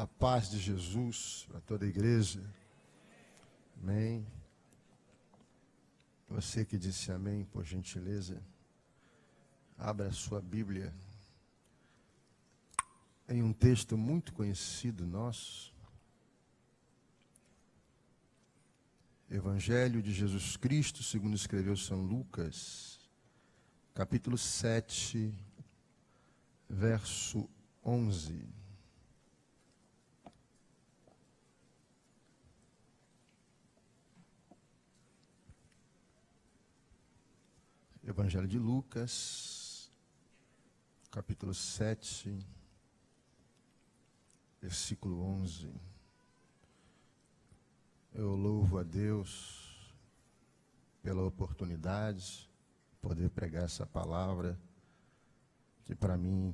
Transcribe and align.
A 0.00 0.06
paz 0.06 0.50
de 0.50 0.58
Jesus 0.58 1.44
para 1.46 1.60
toda 1.60 1.84
a 1.84 1.88
igreja. 1.88 2.42
Amém. 3.78 4.26
Você 6.26 6.64
que 6.64 6.78
disse 6.78 7.12
amém, 7.12 7.44
por 7.44 7.66
gentileza, 7.66 8.42
abra 9.76 10.08
a 10.08 10.12
sua 10.12 10.40
Bíblia 10.40 10.90
em 13.28 13.42
um 13.42 13.52
texto 13.52 13.98
muito 13.98 14.32
conhecido 14.32 15.04
nosso. 15.04 15.70
Evangelho 19.30 20.00
de 20.00 20.14
Jesus 20.14 20.56
Cristo, 20.56 21.02
segundo 21.02 21.36
escreveu 21.36 21.76
São 21.76 22.00
Lucas, 22.00 22.98
capítulo 23.92 24.38
7, 24.38 25.30
verso 26.70 27.46
11. 27.84 28.59
Evangelho 38.10 38.48
de 38.48 38.58
Lucas, 38.58 39.88
capítulo 41.12 41.54
7, 41.54 42.44
versículo 44.60 45.22
11. 45.22 45.72
Eu 48.12 48.34
louvo 48.34 48.78
a 48.78 48.82
Deus 48.82 49.94
pela 51.00 51.22
oportunidade 51.22 52.50
de 52.90 52.96
poder 53.00 53.30
pregar 53.30 53.62
essa 53.62 53.86
palavra, 53.86 54.58
que 55.84 55.94
para 55.94 56.18
mim 56.18 56.52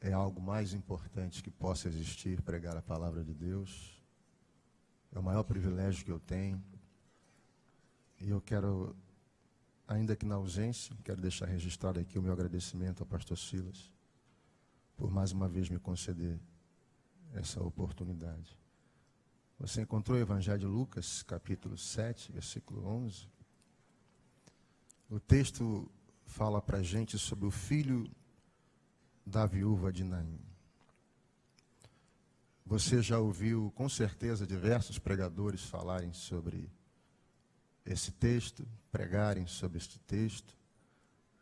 é 0.00 0.14
algo 0.14 0.40
mais 0.40 0.72
importante 0.72 1.42
que 1.42 1.50
possa 1.50 1.88
existir, 1.88 2.40
pregar 2.40 2.74
a 2.74 2.82
palavra 2.82 3.22
de 3.22 3.34
Deus. 3.34 4.02
É 5.12 5.18
o 5.18 5.22
maior 5.22 5.42
privilégio 5.42 6.06
que 6.06 6.10
eu 6.10 6.20
tenho. 6.20 6.64
E 8.18 8.30
eu 8.30 8.40
quero 8.40 8.96
ainda 9.94 10.16
que 10.16 10.26
na 10.26 10.34
ausência, 10.34 10.96
quero 11.04 11.20
deixar 11.20 11.46
registrado 11.46 12.00
aqui 12.00 12.18
o 12.18 12.22
meu 12.22 12.32
agradecimento 12.32 13.02
ao 13.02 13.06
pastor 13.06 13.38
Silas 13.38 13.92
por 14.96 15.10
mais 15.10 15.32
uma 15.32 15.48
vez 15.48 15.68
me 15.68 15.78
conceder 15.78 16.38
essa 17.32 17.62
oportunidade. 17.62 18.56
Você 19.58 19.82
encontrou 19.82 20.18
o 20.18 20.20
Evangelho 20.20 20.58
de 20.58 20.66
Lucas, 20.66 21.22
capítulo 21.22 21.76
7, 21.76 22.32
versículo 22.32 22.86
11? 22.86 23.28
O 25.08 25.20
texto 25.20 25.90
fala 26.24 26.60
para 26.60 26.78
a 26.78 26.82
gente 26.82 27.18
sobre 27.18 27.46
o 27.46 27.50
filho 27.50 28.10
da 29.24 29.46
viúva 29.46 29.92
de 29.92 30.04
Naim. 30.04 30.40
Você 32.66 33.02
já 33.02 33.18
ouviu, 33.18 33.72
com 33.74 33.88
certeza, 33.88 34.46
diversos 34.46 34.98
pregadores 34.98 35.64
falarem 35.64 36.12
sobre 36.12 36.70
esse 37.84 38.10
texto, 38.12 38.66
pregarem 38.90 39.46
sobre 39.46 39.78
este 39.78 39.98
texto. 40.00 40.56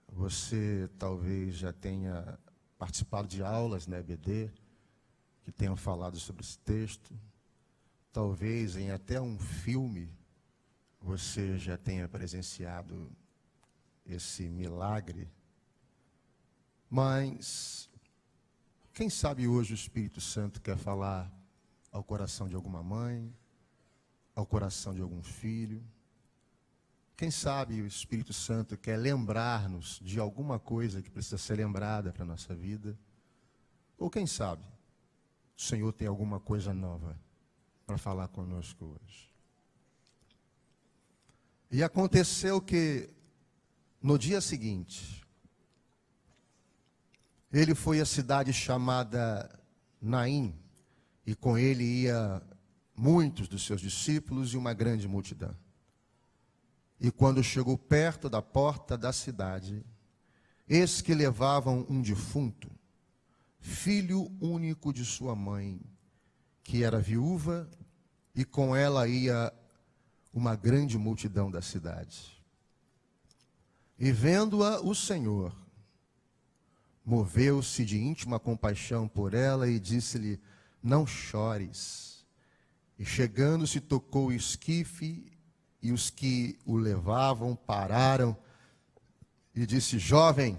Você 0.08 0.88
talvez 0.98 1.54
já 1.54 1.72
tenha 1.72 2.38
participado 2.78 3.28
de 3.28 3.42
aulas 3.42 3.86
na 3.86 3.98
EBD 3.98 4.50
que 5.42 5.52
tenham 5.52 5.76
falado 5.76 6.18
sobre 6.18 6.42
esse 6.42 6.58
texto. 6.58 7.14
Talvez 8.12 8.76
em 8.76 8.90
até 8.90 9.20
um 9.20 9.38
filme 9.38 10.12
você 11.00 11.58
já 11.58 11.76
tenha 11.76 12.08
presenciado 12.08 13.10
esse 14.04 14.48
milagre. 14.48 15.30
Mas 16.90 17.88
quem 18.92 19.08
sabe 19.08 19.48
hoje 19.48 19.72
o 19.72 19.74
Espírito 19.74 20.20
Santo 20.20 20.60
quer 20.60 20.76
falar 20.76 21.32
ao 21.90 22.04
coração 22.04 22.48
de 22.48 22.54
alguma 22.54 22.82
mãe, 22.82 23.34
ao 24.34 24.46
coração 24.46 24.94
de 24.94 25.00
algum 25.00 25.22
filho, 25.22 25.82
quem 27.16 27.30
sabe 27.30 27.80
o 27.80 27.86
Espírito 27.86 28.32
Santo 28.32 28.76
quer 28.76 28.96
lembrar-nos 28.96 30.00
de 30.02 30.18
alguma 30.18 30.58
coisa 30.58 31.02
que 31.02 31.10
precisa 31.10 31.38
ser 31.38 31.56
lembrada 31.56 32.12
para 32.12 32.22
a 32.22 32.26
nossa 32.26 32.54
vida. 32.54 32.98
Ou 33.98 34.10
quem 34.10 34.26
sabe 34.26 34.64
o 35.56 35.60
Senhor 35.60 35.92
tem 35.92 36.08
alguma 36.08 36.40
coisa 36.40 36.72
nova 36.74 37.16
para 37.86 37.98
falar 37.98 38.28
conosco 38.28 38.84
hoje. 38.84 39.30
E 41.70 41.82
aconteceu 41.82 42.60
que 42.60 43.08
no 44.02 44.18
dia 44.18 44.40
seguinte, 44.40 45.24
ele 47.52 47.74
foi 47.74 48.00
à 48.00 48.04
cidade 48.04 48.52
chamada 48.52 49.48
Naim, 50.00 50.54
e 51.24 51.34
com 51.34 51.56
ele 51.56 51.84
ia 51.84 52.42
muitos 52.96 53.46
dos 53.46 53.64
seus 53.64 53.80
discípulos 53.80 54.52
e 54.52 54.56
uma 54.56 54.74
grande 54.74 55.06
multidão. 55.06 55.56
E 57.02 57.10
quando 57.10 57.42
chegou 57.42 57.76
perto 57.76 58.30
da 58.30 58.40
porta 58.40 58.96
da 58.96 59.12
cidade, 59.12 59.84
eis 60.68 61.00
que 61.00 61.12
levavam 61.12 61.84
um 61.90 62.00
defunto, 62.00 62.70
filho 63.58 64.30
único 64.40 64.92
de 64.92 65.04
sua 65.04 65.34
mãe, 65.34 65.80
que 66.62 66.84
era 66.84 67.00
viúva, 67.00 67.68
e 68.36 68.44
com 68.44 68.76
ela 68.76 69.08
ia 69.08 69.52
uma 70.32 70.54
grande 70.54 70.96
multidão 70.96 71.50
da 71.50 71.60
cidade. 71.60 72.40
E 73.98 74.12
vendo-a, 74.12 74.80
o 74.80 74.94
Senhor 74.94 75.52
moveu-se 77.04 77.84
de 77.84 77.98
íntima 77.98 78.38
compaixão 78.38 79.08
por 79.08 79.34
ela 79.34 79.68
e 79.68 79.80
disse-lhe: 79.80 80.40
Não 80.80 81.04
chores. 81.04 82.24
E 82.96 83.04
chegando-se, 83.04 83.80
tocou 83.80 84.28
o 84.28 84.32
esquife 84.32 85.31
e 85.82 85.90
os 85.90 86.08
que 86.08 86.56
o 86.64 86.76
levavam 86.76 87.56
pararam 87.56 88.36
e 89.54 89.66
disse: 89.66 89.98
Jovem, 89.98 90.56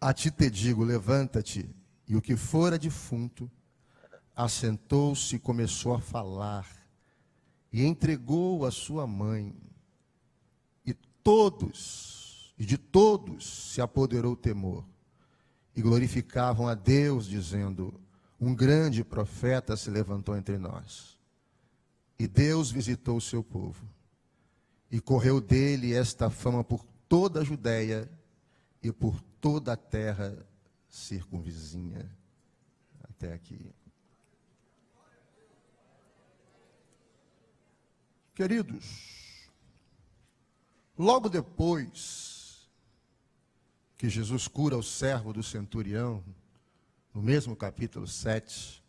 a 0.00 0.12
ti 0.12 0.30
te 0.30 0.50
digo, 0.50 0.84
levanta-te. 0.84 1.74
E 2.06 2.14
o 2.14 2.22
que 2.22 2.36
fora 2.36 2.78
defunto 2.78 3.50
assentou-se 4.36 5.36
e 5.36 5.38
começou 5.38 5.94
a 5.94 6.00
falar, 6.00 6.66
e 7.72 7.84
entregou 7.84 8.64
a 8.66 8.70
sua 8.70 9.06
mãe. 9.06 9.54
E 10.86 10.94
todos, 10.94 12.54
e 12.58 12.64
de 12.64 12.78
todos 12.78 13.72
se 13.72 13.80
apoderou 13.80 14.34
o 14.34 14.36
temor, 14.36 14.84
e 15.74 15.82
glorificavam 15.82 16.68
a 16.68 16.74
Deus, 16.74 17.26
dizendo: 17.26 17.98
Um 18.38 18.54
grande 18.54 19.02
profeta 19.02 19.76
se 19.76 19.90
levantou 19.90 20.36
entre 20.36 20.58
nós 20.58 21.17
e 22.18 22.26
Deus 22.26 22.70
visitou 22.70 23.16
o 23.16 23.20
seu 23.20 23.44
povo. 23.44 23.88
E 24.90 25.00
correu 25.00 25.40
dele 25.40 25.94
esta 25.94 26.30
fama 26.30 26.64
por 26.64 26.84
toda 27.08 27.40
a 27.40 27.44
Judéia 27.44 28.10
e 28.82 28.90
por 28.90 29.20
toda 29.40 29.74
a 29.74 29.76
terra 29.76 30.36
circunvizinha. 30.88 32.10
Até 33.04 33.32
aqui. 33.32 33.72
Queridos, 38.34 39.50
logo 40.96 41.28
depois 41.28 42.68
que 43.96 44.08
Jesus 44.08 44.46
cura 44.46 44.76
o 44.76 44.82
servo 44.82 45.32
do 45.32 45.42
centurião, 45.42 46.24
no 47.12 47.20
mesmo 47.20 47.56
capítulo 47.56 48.06
7, 48.06 48.80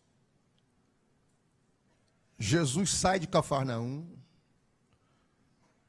Jesus 2.41 2.91
sai 2.91 3.19
de 3.19 3.27
Cafarnaum 3.27 4.07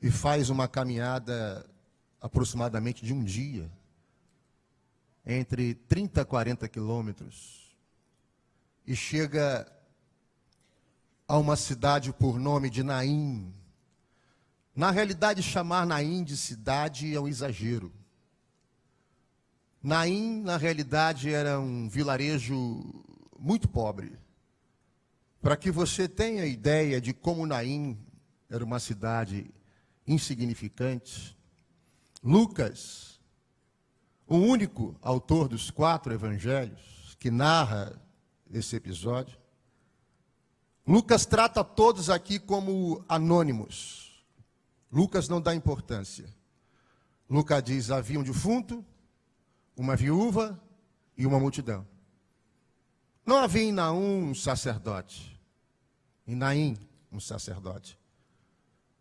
e 0.03 0.11
faz 0.11 0.51
uma 0.51 0.67
caminhada 0.67 1.65
aproximadamente 2.21 3.07
de 3.07 3.15
um 3.15 3.23
dia, 3.23 3.71
entre 5.25 5.75
30 5.75 6.23
e 6.23 6.25
40 6.25 6.69
quilômetros, 6.69 7.73
e 8.85 8.97
chega 8.97 9.71
a 11.29 11.39
uma 11.39 11.55
cidade 11.55 12.13
por 12.13 12.41
nome 12.41 12.69
de 12.69 12.83
Naim. 12.83 13.55
Na 14.75 14.91
realidade, 14.91 15.45
chamar 15.45 15.87
Naim 15.87 16.25
de 16.25 16.37
cidade 16.37 17.15
é 17.15 17.21
um 17.21 17.29
exagero. 17.29 17.93
Naim, 19.81 20.43
na 20.43 20.57
realidade, 20.57 21.33
era 21.33 21.61
um 21.61 21.89
vilarejo 21.89 22.57
muito 23.39 23.69
pobre 23.69 24.19
para 25.41 25.57
que 25.57 25.71
você 25.71 26.09
tenha 26.09 26.45
ideia 26.45 27.01
de 27.01 27.13
como 27.13 27.47
Naim 27.47 27.99
era 28.49 28.65
uma 28.65 28.79
cidade 28.79 29.51
insignificante, 30.07 31.37
Lucas, 32.23 33.21
o 34.27 34.37
único 34.37 34.95
autor 35.01 35.49
dos 35.49 35.71
quatro 35.71 36.13
evangelhos 36.13 37.17
que 37.19 37.31
narra 37.31 38.01
esse 38.51 38.77
episódio, 38.77 39.39
Lucas 40.87 41.25
trata 41.25 41.63
todos 41.63 42.11
aqui 42.11 42.39
como 42.39 43.05
anônimos. 43.09 44.25
Lucas 44.91 45.29
não 45.29 45.41
dá 45.41 45.55
importância. 45.55 46.29
Lucas 47.29 47.63
diz: 47.63 47.91
havia 47.91 48.19
um 48.19 48.25
defunto, 48.25 48.85
uma 49.77 49.95
viúva 49.95 50.61
e 51.17 51.25
uma 51.27 51.39
multidão. 51.39 51.87
Não 53.25 53.39
havia 53.39 53.63
em 53.63 53.73
Naum 53.73 54.31
um 54.31 54.35
sacerdote. 54.35 55.30
Em 56.31 56.37
Naim, 56.37 56.79
um 57.11 57.19
sacerdote. 57.19 57.99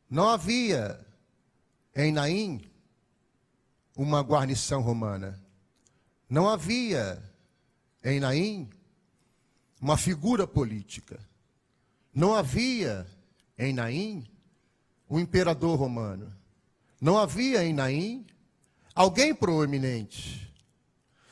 Não 0.10 0.28
havia 0.30 1.00
em 1.96 2.12
Naim 2.12 2.60
uma 3.96 4.22
guarnição 4.22 4.82
romana. 4.82 5.40
Não 6.28 6.50
havia 6.50 7.22
em 8.04 8.20
Naim 8.20 8.68
uma 9.80 9.96
figura 9.96 10.48
política. 10.48 11.20
Não 12.12 12.34
havia 12.34 13.06
em 13.60 13.74
Naim 13.74 14.28
um 15.08 15.20
imperador 15.20 15.78
romano. 15.78 16.36
Não 17.00 17.16
havia 17.16 17.64
em 17.64 17.76
Naim 17.76 18.26
alguém 18.96 19.36
proeminente. 19.36 20.52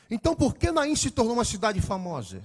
Então, 0.08 0.36
por 0.36 0.54
que 0.54 0.70
Naim 0.70 0.94
se 0.94 1.10
tornou 1.10 1.34
uma 1.34 1.44
cidade 1.44 1.80
famosa? 1.80 2.40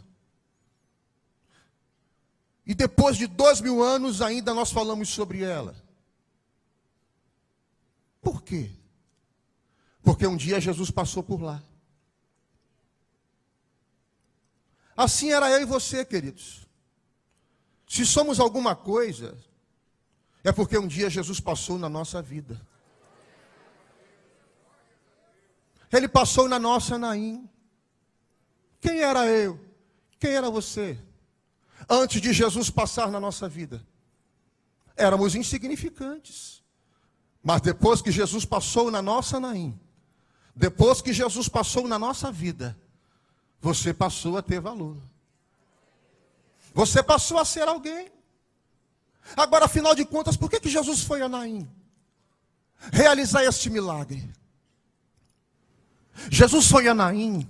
E 2.65 2.73
depois 2.73 3.17
de 3.17 3.27
dois 3.27 3.59
mil 3.59 3.83
anos 3.83 4.21
ainda 4.21 4.53
nós 4.53 4.71
falamos 4.71 5.09
sobre 5.09 5.43
ela. 5.43 5.75
Por 8.21 8.41
quê? 8.41 8.71
Porque 10.01 10.25
um 10.25 10.37
dia 10.37 10.61
Jesus 10.61 10.89
passou 10.89 11.21
por 11.21 11.41
lá. 11.41 11.61
Assim 14.95 15.31
era 15.31 15.49
eu 15.49 15.61
e 15.61 15.65
você, 15.65 16.05
queridos. 16.05 16.67
Se 17.87 18.05
somos 18.05 18.39
alguma 18.39 18.75
coisa, 18.75 19.37
é 20.43 20.51
porque 20.51 20.77
um 20.77 20.87
dia 20.87 21.09
Jesus 21.09 21.39
passou 21.39 21.77
na 21.77 21.89
nossa 21.89 22.21
vida. 22.21 22.59
Ele 25.91 26.07
passou 26.07 26.47
na 26.47 26.57
nossa 26.57 26.97
Naim. 26.97 27.49
Quem 28.81 29.01
era 29.01 29.27
eu? 29.27 29.59
Quem 30.19 30.31
era 30.31 30.49
você? 30.49 30.97
Antes 31.89 32.21
de 32.21 32.33
Jesus 32.33 32.69
passar 32.69 33.11
na 33.11 33.19
nossa 33.19 33.47
vida, 33.47 33.85
éramos 34.95 35.35
insignificantes. 35.35 36.63
Mas 37.43 37.61
depois 37.61 38.01
que 38.01 38.11
Jesus 38.11 38.45
passou 38.45 38.89
na 38.89 39.01
nossa 39.01 39.39
Naim, 39.39 39.77
depois 40.55 41.01
que 41.01 41.11
Jesus 41.11 41.49
passou 41.49 41.87
na 41.87 41.99
nossa 41.99 42.31
vida, 42.31 42.77
você 43.59 43.93
passou 43.93 44.37
a 44.37 44.41
ter 44.41 44.59
valor. 44.59 44.97
Você 46.73 47.03
passou 47.03 47.37
a 47.37 47.45
ser 47.45 47.67
alguém. 47.67 48.11
Agora, 49.35 49.65
afinal 49.65 49.95
de 49.95 50.05
contas, 50.05 50.37
por 50.37 50.49
que, 50.49 50.59
que 50.59 50.69
Jesus 50.69 51.01
foi 51.01 51.21
a 51.21 51.29
Naim? 51.29 51.69
Realizar 52.91 53.43
este 53.43 53.69
milagre. 53.69 54.29
Jesus 56.29 56.67
foi 56.67 56.87
a 56.87 56.93
Naim, 56.93 57.47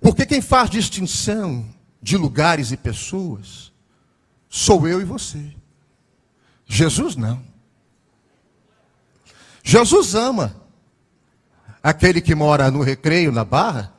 porque 0.00 0.26
quem 0.26 0.42
faz 0.42 0.68
distinção 0.68 1.72
de 2.02 2.16
lugares 2.16 2.72
e 2.72 2.76
pessoas 2.76 3.72
sou 4.52 4.86
eu 4.86 5.00
e 5.00 5.04
você. 5.04 5.42
Jesus 6.66 7.16
não. 7.16 7.42
Jesus 9.62 10.14
ama 10.14 10.54
aquele 11.82 12.20
que 12.20 12.34
mora 12.34 12.70
no 12.70 12.82
recreio, 12.82 13.32
na 13.32 13.44
barra, 13.44 13.92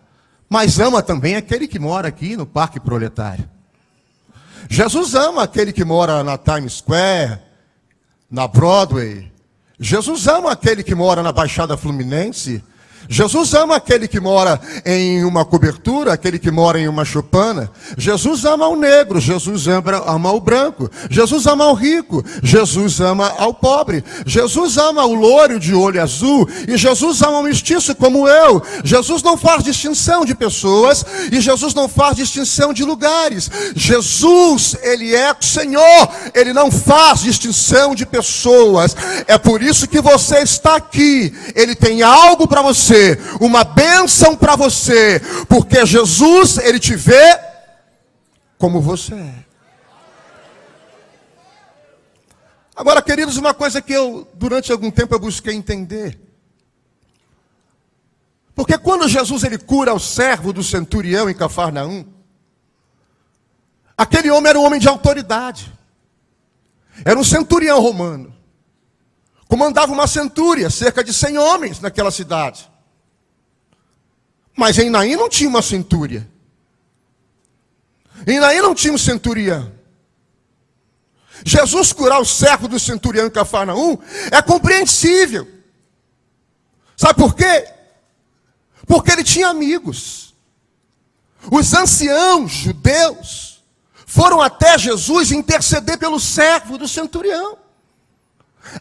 mas 0.48 0.80
ama 0.80 1.02
também 1.02 1.36
aquele 1.36 1.68
que 1.68 1.80
mora 1.80 2.08
aqui 2.08 2.38
no 2.38 2.46
Parque 2.46 2.80
Proletário. 2.80 3.50
Jesus 4.70 5.16
ama 5.16 5.44
aquele 5.44 5.74
que 5.74 5.84
mora 5.84 6.24
na 6.24 6.38
Times 6.38 6.74
Square, 6.74 7.40
na 8.30 8.48
Broadway. 8.48 9.32
Jesus 9.80 10.28
ama 10.28 10.52
aquele 10.52 10.84
que 10.84 10.94
mora 10.94 11.24
na 11.24 11.32
Baixada 11.32 11.76
Fluminense. 11.76 12.64
Jesus 13.10 13.54
ama 13.54 13.76
aquele 13.76 14.08
que 14.08 14.20
mora 14.20 14.60
em 14.86 15.24
uma 15.26 15.44
cobertura, 15.44 16.14
aquele 16.14 16.40
que 16.40 16.50
mora 16.50 16.80
em 16.80 16.88
uma 16.88 17.04
chupana. 17.04 17.70
Jesus 17.98 18.46
ama 18.46 18.68
o 18.68 18.76
negro, 18.76 19.20
Jesus 19.20 19.68
ama, 19.68 20.04
ama 20.08 20.32
o 20.32 20.40
branco. 20.40 20.90
Jesus 21.10 21.46
ama 21.46 21.68
o 21.68 21.74
rico, 21.74 22.24
Jesus 22.42 23.00
ama 23.02 23.34
ao 23.38 23.54
pobre. 23.54 24.04
Jesus 24.26 24.78
ama 24.78 25.06
o 25.06 25.14
loiro 25.14 25.60
de 25.60 25.74
olho 25.74 26.02
azul 26.02 26.48
e 26.68 26.78
Jesus 26.78 27.22
ama 27.22 27.40
o 27.40 27.44
mestiço 27.44 27.94
como 27.96 28.28
eu. 28.28 28.62
Jesus 28.84 29.22
não 29.22 29.38
faz 29.38 29.64
distinção 29.64 30.24
de 30.24 30.34
pessoas 30.34 31.06
e 31.32 31.42
Jesus 31.42 31.74
não 31.74 31.90
faz 31.90 32.16
distinção 32.16 32.74
de 32.74 32.84
lugares. 32.84 33.50
Jesus, 33.76 34.78
ele 34.82 35.14
é 35.14 35.32
o 35.32 35.44
Senhor, 35.44 36.10
ele 36.34 36.54
não 36.54 36.72
faz 36.72 37.22
distinção 37.22 37.94
de 37.94 38.06
pessoas. 38.06 38.96
É 39.28 39.38
por 39.38 39.62
isso 39.62 39.88
que 39.88 40.00
você 40.00 40.40
está 40.40 40.76
aqui. 40.76 41.34
Ele 41.56 41.76
tem 41.76 42.02
algo 42.02 42.48
para 42.48 42.62
você 42.62 42.93
você, 42.94 43.18
uma 43.42 43.64
bênção 43.64 44.36
para 44.36 44.56
você, 44.56 45.20
porque 45.50 45.86
Jesus, 45.86 46.58
ele 46.58 46.80
te 46.80 46.96
vê 46.96 47.40
como 48.58 48.80
você 48.80 49.16
é. 49.16 49.46
Agora, 52.76 53.02
queridos, 53.02 53.38
uma 53.38 53.54
coisa 53.54 53.82
que 53.82 53.94
eu, 53.94 54.28
durante 54.36 54.72
algum 54.72 54.92
tempo, 54.92 55.14
eu 55.14 55.20
busquei 55.20 55.54
entender. 55.54 56.20
Porque 58.56 58.78
quando 58.78 59.08
Jesus 59.08 59.44
ele 59.44 59.58
cura 59.58 59.94
o 59.94 60.00
servo 60.00 60.54
do 60.54 60.64
centurião 60.64 61.30
em 61.30 61.34
Cafarnaum, 61.34 62.06
aquele 63.98 64.30
homem 64.30 64.50
era 64.50 64.60
um 64.60 64.64
homem 64.64 64.80
de 64.80 64.88
autoridade. 64.88 65.72
Era 67.04 67.20
um 67.20 67.24
centurião 67.24 67.80
romano. 67.80 68.34
Comandava 69.48 69.92
uma 69.92 70.08
centúria, 70.08 70.70
cerca 70.70 71.04
de 71.04 71.14
100 71.14 71.38
homens 71.38 71.80
naquela 71.80 72.12
cidade. 72.12 72.73
Mas 74.56 74.78
em 74.78 74.90
Naim 74.90 75.16
não 75.16 75.30
tinha 75.30 75.50
uma 75.50 75.62
centúria. 75.62 76.28
Em 78.28 78.40
Naim 78.40 78.62
não 78.62 78.76
tinha 78.76 78.94
um 78.94 78.98
centurião. 78.98 79.72
Jesus 81.46 81.92
curar 81.92 82.22
o 82.22 82.26
servo 82.26 82.68
do 82.68 82.80
centurião 82.80 83.28
em 83.28 83.32
Cafarnaum 83.32 83.98
é 84.32 84.42
compreensível. 84.42 85.48
Sabe 86.96 87.16
por 87.16 87.36
quê? 87.36 87.68
Porque 88.86 89.12
ele 89.12 89.24
tinha 89.24 89.50
amigos. 89.50 90.34
Os 91.52 91.74
anciãos 91.74 92.52
judeus 92.52 93.64
foram 94.06 94.42
até 94.42 94.78
Jesus 94.78 95.32
interceder 95.32 95.98
pelo 95.98 96.20
servo 96.20 96.78
do 96.78 96.88
centurião. 96.88 97.58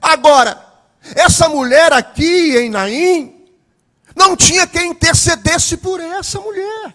Agora, 0.00 0.64
essa 1.16 1.48
mulher 1.48 1.92
aqui 1.92 2.56
em 2.56 2.70
Naim 2.70 3.31
não 4.16 4.36
tinha 4.36 4.66
quem 4.66 4.90
intercedesse 4.90 5.76
por 5.76 6.00
essa 6.00 6.40
mulher. 6.40 6.94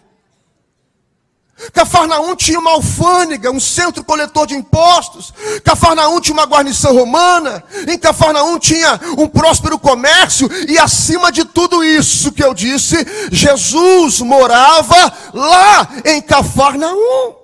Cafarnaum 1.74 2.36
tinha 2.36 2.60
uma 2.60 2.72
alfândega, 2.72 3.52
um 3.52 3.60
centro 3.60 4.04
coletor 4.04 4.46
de 4.46 4.54
impostos. 4.54 5.34
Cafarnaum 5.64 6.22
tinha 6.22 6.36
uma 6.36 6.46
guarnição 6.46 6.94
romana. 6.94 7.64
Em 7.88 7.98
Cafarnaum 7.98 8.60
tinha 8.60 9.00
um 9.18 9.28
próspero 9.28 9.80
comércio. 9.80 10.48
E 10.70 10.78
acima 10.78 11.32
de 11.32 11.44
tudo 11.44 11.84
isso 11.84 12.32
que 12.32 12.44
eu 12.44 12.54
disse, 12.54 12.96
Jesus 13.32 14.22
morava 14.22 15.14
lá 15.34 15.90
em 16.06 16.22
Cafarnaum. 16.22 17.36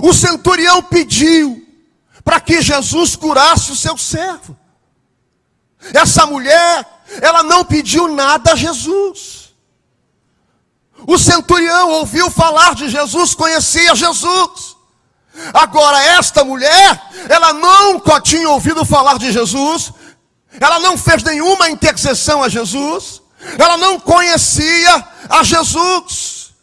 O 0.00 0.12
centurião 0.12 0.80
pediu 0.80 1.66
para 2.22 2.40
que 2.40 2.62
Jesus 2.62 3.16
curasse 3.16 3.72
o 3.72 3.76
seu 3.76 3.98
servo. 3.98 4.56
Essa 5.92 6.24
mulher 6.24 6.86
ela 7.20 7.42
não 7.42 7.64
pediu 7.64 8.08
nada 8.08 8.52
a 8.52 8.56
Jesus. 8.56 9.54
O 11.06 11.18
centurião 11.18 11.90
ouviu 11.92 12.30
falar 12.30 12.74
de 12.74 12.88
Jesus, 12.88 13.34
conhecia 13.34 13.94
Jesus. 13.94 14.76
Agora, 15.52 16.02
esta 16.02 16.42
mulher, 16.44 17.02
ela 17.28 17.52
nunca 17.52 18.20
tinha 18.20 18.48
ouvido 18.48 18.84
falar 18.84 19.18
de 19.18 19.30
Jesus, 19.30 19.92
ela 20.58 20.80
não 20.80 20.96
fez 20.96 21.22
nenhuma 21.22 21.68
intercessão 21.68 22.42
a 22.42 22.48
Jesus, 22.48 23.22
ela 23.58 23.76
não 23.76 24.00
conhecia 24.00 25.06
a 25.28 25.42
Jesus. 25.42 26.54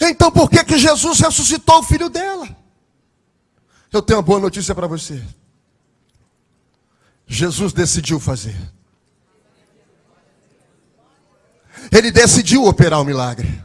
Então, 0.00 0.30
por 0.30 0.48
que, 0.48 0.64
que 0.64 0.78
Jesus 0.78 1.20
ressuscitou 1.20 1.80
o 1.80 1.82
filho 1.82 2.08
dela? 2.08 2.48
Eu 3.92 4.00
tenho 4.00 4.18
uma 4.18 4.24
boa 4.24 4.40
notícia 4.40 4.74
para 4.74 4.86
você. 4.86 5.22
Jesus 7.26 7.72
decidiu 7.72 8.18
fazer. 8.18 8.56
Ele 11.90 12.10
decidiu 12.10 12.64
operar 12.64 13.00
o 13.00 13.04
milagre. 13.04 13.60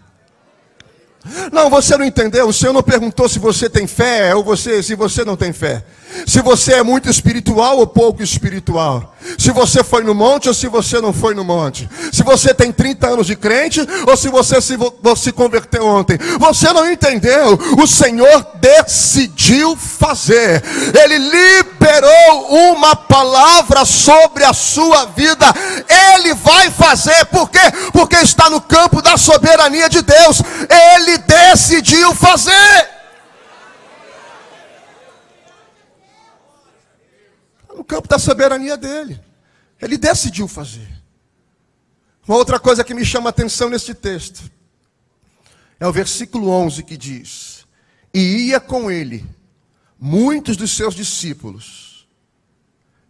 Não, 1.52 1.70
você 1.70 1.98
não 1.98 2.06
entendeu. 2.06 2.48
O 2.48 2.54
Senhor 2.54 2.74
não 2.74 2.84
perguntou 2.84 3.28
se 3.28 3.40
você 3.40 3.70
tem 3.70 3.88
fé 3.88 4.36
ou 4.36 4.44
você, 4.44 4.84
se 4.84 4.96
você 4.96 5.26
não 5.26 5.36
tem 5.36 5.52
fé. 5.52 5.84
Se 6.26 6.42
você 6.42 6.74
é 6.74 6.84
muito 6.84 7.10
espiritual 7.10 7.78
ou 7.78 7.88
pouco 7.88 8.24
espiritual. 8.24 9.16
Se 9.38 9.52
você 9.52 9.84
foi 9.84 10.04
no 10.04 10.14
monte 10.14 10.48
ou 10.48 10.54
se 10.54 10.68
você 10.68 11.02
não 11.02 11.12
foi 11.12 11.34
no 11.34 11.44
monte. 11.44 11.90
Se 12.12 12.24
você 12.24 12.54
tem 12.54 12.72
30 12.72 13.08
anos 13.08 13.28
de 13.28 13.36
crente 13.36 13.82
ou 14.08 14.16
se 14.16 14.30
você 14.30 14.62
se, 14.62 14.76
se 15.18 15.32
converteu 15.32 15.86
ontem. 15.86 16.18
Você 16.40 16.72
não 16.72 16.90
entendeu. 16.90 17.60
O 17.78 17.88
Senhor 17.88 18.46
decidiu 18.56 19.76
fazer. 19.76 20.64
Ele 21.04 21.18
liberou 21.18 22.72
uma 22.72 22.96
palavra 22.96 23.84
sobre 23.86 24.44
a 24.44 24.54
sua 24.54 25.06
vida. 25.06 25.46
Ele 25.90 26.34
vai 26.34 26.70
fazer. 26.72 27.26
Por 27.26 27.50
quê? 27.50 27.72
Porque 27.92 28.16
está 28.18 28.50
no 28.50 28.62
campo 28.62 29.02
da 29.02 29.18
soberania 29.18 29.90
de 29.90 30.02
Deus. 30.02 30.42
Ele 30.70 31.18
decidiu 31.18 32.14
fazer. 32.16 32.95
Campo 37.86 38.08
da 38.08 38.20
soberania 38.20 38.76
dele. 38.76 39.20
Ele 39.82 39.98
decidiu 39.98 40.48
fazer. 40.48 40.88
Uma 42.28 42.38
outra 42.38 42.60
coisa 42.60 42.84
que 42.84 42.94
me 42.94 43.06
chama 43.06 43.30
a 43.30 43.32
atenção 43.32 43.70
neste 43.70 43.94
texto 43.94 44.50
é 45.80 45.88
o 45.88 45.92
versículo 45.92 46.50
11 46.50 46.84
que 46.84 46.98
diz: 46.98 47.66
E 48.14 48.48
ia 48.48 48.60
com 48.60 48.90
ele 48.90 49.26
muitos 50.00 50.58
dos 50.58 50.72
seus 50.72 50.96
discípulos 50.96 52.08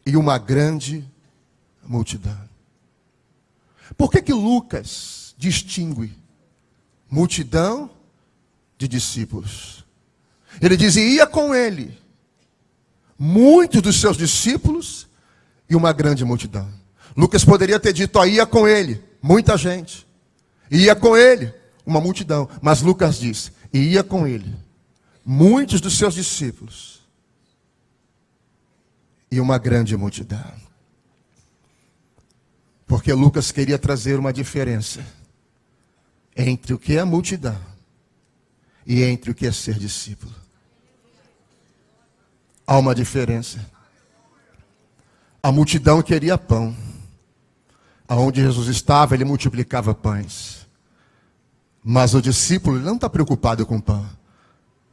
e 0.05 0.17
uma 0.17 0.37
grande 0.37 1.03
multidão. 1.83 2.37
Por 3.97 4.11
que 4.11 4.21
que 4.21 4.33
Lucas 4.33 5.33
distingue 5.37 6.13
multidão 7.09 7.89
de 8.77 8.87
discípulos? 8.87 9.85
Ele 10.61 10.75
diz: 10.75 10.95
E 10.95 11.15
ia 11.15 11.25
com 11.25 11.55
ele 11.55 11.97
muitos 13.17 13.81
dos 13.81 13.99
seus 13.99 14.17
discípulos 14.17 15.07
e 15.69 15.75
uma 15.75 15.93
grande 15.93 16.23
multidão. 16.23 16.69
Lucas 17.15 17.45
poderia 17.45 17.79
ter 17.79 17.93
dito, 17.93 18.23
ia 18.25 18.45
com 18.45 18.67
ele, 18.67 19.03
muita 19.21 19.57
gente. 19.57 20.05
Ia 20.69 20.95
com 20.95 21.15
ele, 21.15 21.53
uma 21.85 22.01
multidão. 22.01 22.49
Mas 22.61 22.81
Lucas 22.81 23.17
diz, 23.17 23.51
ia 23.71 24.03
com 24.03 24.27
ele, 24.27 24.53
muitos 25.25 25.79
dos 25.79 25.97
seus 25.97 26.13
discípulos 26.13 27.01
e 29.31 29.39
uma 29.39 29.57
grande 29.57 29.95
multidão. 29.95 30.65
Porque 32.85 33.11
Lucas 33.13 33.51
queria 33.51 33.79
trazer 33.79 34.19
uma 34.19 34.31
diferença 34.31 35.03
entre 36.35 36.73
o 36.73 36.77
que 36.77 36.97
é 36.97 37.03
multidão 37.03 37.59
e 38.85 39.01
entre 39.01 39.31
o 39.31 39.35
que 39.35 39.47
é 39.47 39.51
ser 39.51 39.79
discípulo 39.79 40.44
há 42.65 42.77
uma 42.77 42.95
diferença. 42.95 43.59
A 45.41 45.51
multidão 45.51 46.01
queria 46.01 46.37
pão. 46.37 46.75
Aonde 48.07 48.41
Jesus 48.41 48.67
estava, 48.67 49.15
ele 49.15 49.25
multiplicava 49.25 49.93
pães. 49.93 50.67
Mas 51.83 52.13
o 52.13 52.21
discípulo 52.21 52.79
não 52.79 52.95
está 52.95 53.09
preocupado 53.09 53.65
com 53.65 53.79
pão. 53.79 54.07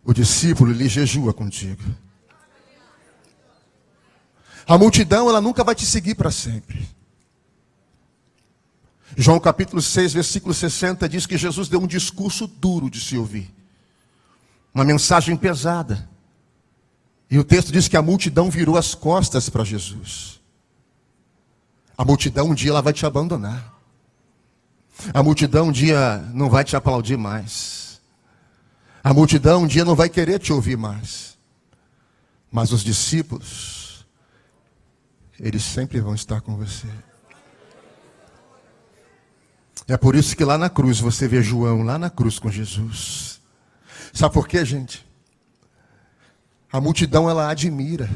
O 0.05 0.13
discípulo 0.13 0.73
ele 0.73 0.89
jejua 0.89 1.33
contigo. 1.33 1.83
A 4.67 4.79
multidão 4.79 5.29
ela 5.29 5.41
nunca 5.41 5.65
vai 5.65 5.75
te 5.75 5.87
seguir 5.87 6.15
para 6.15 6.31
sempre. 6.31 6.89
João 9.17 9.39
capítulo 9.39 9.83
6, 9.83 10.15
versículo 10.15 10.55
60 10.55 11.09
diz 11.09 11.27
que 11.27 11.37
Jesus 11.37 11.69
deu 11.69 11.81
um 11.81 11.87
discurso 11.87 12.47
duro 12.47 12.89
de 12.89 13.01
se 13.01 13.17
ouvir. 13.17 13.53
Uma 14.75 14.85
mensagem 14.85 15.37
pesada. 15.37 16.09
E 17.33 17.39
o 17.39 17.45
texto 17.45 17.73
diz 17.73 17.89
que 17.89 17.97
a 17.97 18.03
multidão 18.03 18.51
virou 18.51 18.77
as 18.77 18.95
costas 18.95 19.49
para 19.49 19.65
Jesus. 19.65 20.39
A 21.97 22.05
multidão 22.05 22.51
um 22.51 22.55
dia 22.55 22.73
ela 22.73 22.83
vai 22.83 22.93
te 22.93 23.07
abandonar. 23.07 23.73
A 25.15 25.23
multidão 25.23 25.69
um 25.69 25.73
dia 25.73 26.19
não 26.35 26.51
vai 26.51 26.63
te 26.63 26.77
aplaudir 26.77 27.17
mais. 27.17 28.03
A 29.03 29.15
multidão 29.15 29.63
um 29.63 29.67
dia 29.67 29.83
não 29.83 29.95
vai 29.95 30.11
querer 30.11 30.41
te 30.41 30.53
ouvir 30.53 30.77
mais. 30.77 31.39
Mas 32.51 32.71
os 32.71 32.85
discípulos, 32.85 34.07
eles 35.41 35.63
sempre 35.63 36.03
vão 36.03 36.15
estar 36.15 36.43
com 36.43 36.55
você. 36.55 36.87
É 39.89 39.97
por 39.97 40.15
isso 40.15 40.37
que 40.37 40.45
lá 40.45 40.59
na 40.59 40.69
cruz 40.69 41.01
você 41.01 41.27
vê 41.27 41.41
João, 41.41 41.83
lá 41.83 41.99
na 41.99 42.11
cruz 42.11 42.39
com 42.39 42.51
Jesus. 42.51 43.41
Sabe 44.13 44.35
por 44.35 44.47
quê, 44.47 44.67
gente? 44.67 45.11
A 46.73 46.81
multidão 46.81 47.29
ela 47.29 47.51
admira. 47.51 48.09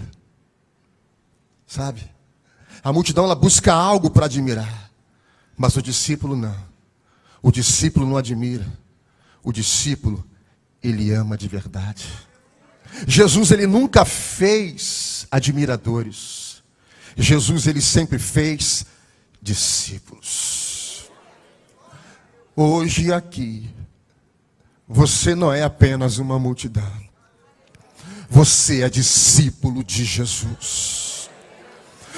Sabe? 1.67 2.11
A 2.83 2.93
multidão 2.93 3.25
ela 3.25 3.35
busca 3.35 3.73
algo 3.73 4.11
para 4.11 4.27
admirar. 4.27 4.91
Mas 5.57 5.77
o 5.77 5.83
discípulo 5.83 6.35
não. 6.35 6.57
O 7.43 7.53
discípulo 7.53 8.07
não 8.07 8.17
admira. 8.17 8.67
O 9.43 9.53
discípulo 9.53 10.25
ele 10.83 11.13
ama 11.13 11.37
de 11.37 11.49
verdade. 11.49 12.09
Jesus 13.07 13.51
ele 13.51 13.67
nunca 13.67 14.05
fez 14.05 15.27
admiradores. 15.31 16.63
Jesus 17.17 17.67
ele 17.67 17.81
sempre 17.81 18.19
fez 18.19 18.87
discípulos. 19.43 21.11
Hoje 22.55 23.13
aqui 23.13 23.69
você 24.89 25.35
não 25.35 25.53
é 25.53 25.63
apenas 25.63 26.19
uma 26.19 26.39
multidão. 26.39 27.06
Você 28.29 28.83
é 28.83 28.89
discípulo 28.89 29.85
de 29.85 30.05
Jesus. 30.05 31.31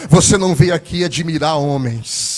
Você 0.09 0.37
não 0.39 0.55
veio 0.55 0.75
aqui 0.75 1.05
admirar 1.05 1.59
homens. 1.59 2.38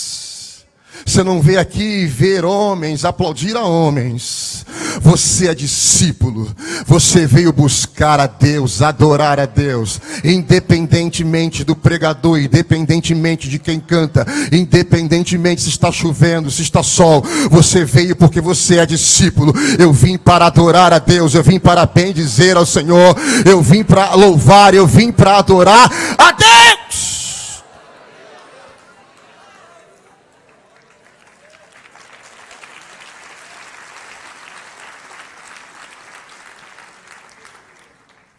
Você 1.05 1.23
não 1.23 1.41
veio 1.41 1.59
aqui 1.59 2.05
ver 2.05 2.45
homens, 2.45 3.03
aplaudir 3.03 3.55
a 3.55 3.63
homens. 3.63 4.65
Você 5.01 5.47
é 5.47 5.55
discípulo. 5.55 6.53
Você 6.85 7.25
veio 7.25 7.51
buscar 7.51 8.19
a 8.19 8.27
Deus, 8.27 8.81
adorar 8.81 9.39
a 9.39 9.45
Deus, 9.45 9.99
independentemente 10.23 11.63
do 11.63 11.75
pregador, 11.75 12.39
independentemente 12.39 13.49
de 13.49 13.59
quem 13.59 13.79
canta, 13.79 14.25
independentemente 14.51 15.61
se 15.61 15.69
está 15.69 15.91
chovendo, 15.91 16.51
se 16.51 16.61
está 16.61 16.83
sol. 16.83 17.23
Você 17.49 17.83
veio 17.85 18.15
porque 18.15 18.41
você 18.41 18.77
é 18.79 18.85
discípulo. 18.85 19.53
Eu 19.79 19.91
vim 19.91 20.17
para 20.17 20.47
adorar 20.47 20.93
a 20.93 20.99
Deus, 20.99 21.33
eu 21.33 21.43
vim 21.43 21.59
para 21.59 21.85
bendizer 21.85 22.57
ao 22.57 22.65
Senhor, 22.65 23.15
eu 23.45 23.61
vim 23.61 23.83
para 23.83 24.13
louvar, 24.15 24.73
eu 24.73 24.87
vim 24.87 25.11
para 25.11 25.37
adorar 25.37 25.89
a 26.17 26.31
Deus. 26.31 27.11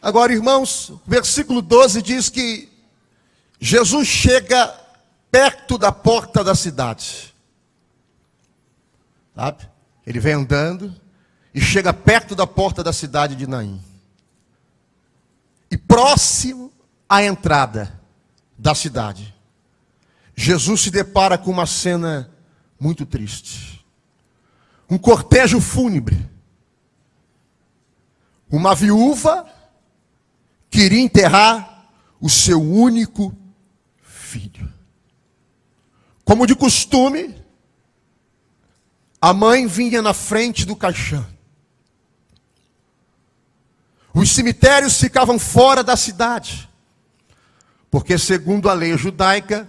Agora, 0.02 0.32
irmãos, 0.32 0.92
versículo 1.06 1.62
12 1.62 2.02
diz 2.02 2.28
que 2.28 2.68
Jesus 3.60 4.08
chega 4.08 4.66
perto 5.30 5.78
da 5.78 5.92
porta 5.92 6.42
da 6.42 6.56
cidade. 6.56 7.32
Sabe? 9.32 9.68
Ele 10.04 10.18
vem 10.18 10.32
andando 10.32 10.92
e 11.54 11.60
chega 11.60 11.94
perto 11.94 12.34
da 12.34 12.48
porta 12.48 12.82
da 12.82 12.92
cidade 12.92 13.36
de 13.36 13.46
Naim. 13.46 13.80
E 15.70 15.78
próximo 15.78 16.72
à 17.08 17.22
entrada 17.22 18.00
da 18.58 18.74
cidade, 18.74 19.32
Jesus 20.34 20.80
se 20.80 20.90
depara 20.90 21.38
com 21.38 21.52
uma 21.52 21.66
cena 21.66 22.28
muito 22.78 23.06
triste. 23.06 23.86
Um 24.90 24.98
cortejo 24.98 25.60
fúnebre. 25.60 26.28
Uma 28.50 28.74
viúva 28.74 29.51
queria 30.72 31.00
enterrar 31.00 31.86
o 32.18 32.30
seu 32.30 32.60
único 32.60 33.36
filho. 34.02 34.72
Como 36.24 36.46
de 36.46 36.56
costume, 36.56 37.36
a 39.20 39.34
mãe 39.34 39.66
vinha 39.66 40.00
na 40.00 40.14
frente 40.14 40.64
do 40.64 40.74
caixão. 40.74 41.26
Os 44.14 44.30
cemitérios 44.30 44.98
ficavam 44.98 45.38
fora 45.38 45.84
da 45.84 45.94
cidade, 45.94 46.68
porque 47.90 48.16
segundo 48.16 48.70
a 48.70 48.72
lei 48.72 48.96
judaica, 48.96 49.68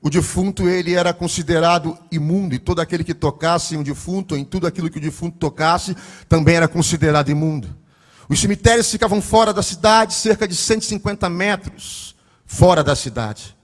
o 0.00 0.08
defunto 0.08 0.68
ele 0.68 0.94
era 0.94 1.12
considerado 1.12 1.98
imundo 2.12 2.54
e 2.54 2.60
todo 2.60 2.80
aquele 2.80 3.02
que 3.02 3.14
tocasse 3.14 3.74
em 3.74 3.78
um 3.78 3.82
defunto, 3.82 4.36
em 4.36 4.44
tudo 4.44 4.66
aquilo 4.66 4.90
que 4.90 4.98
o 4.98 5.00
defunto 5.00 5.38
tocasse, 5.38 5.96
também 6.28 6.54
era 6.54 6.68
considerado 6.68 7.30
imundo. 7.30 7.85
Os 8.28 8.40
cemitérios 8.40 8.90
ficavam 8.90 9.22
fora 9.22 9.52
da 9.52 9.62
cidade, 9.62 10.14
cerca 10.14 10.48
de 10.48 10.56
150 10.56 11.28
metros 11.28 12.16
fora 12.44 12.82
da 12.82 12.96
cidade. 12.96 13.56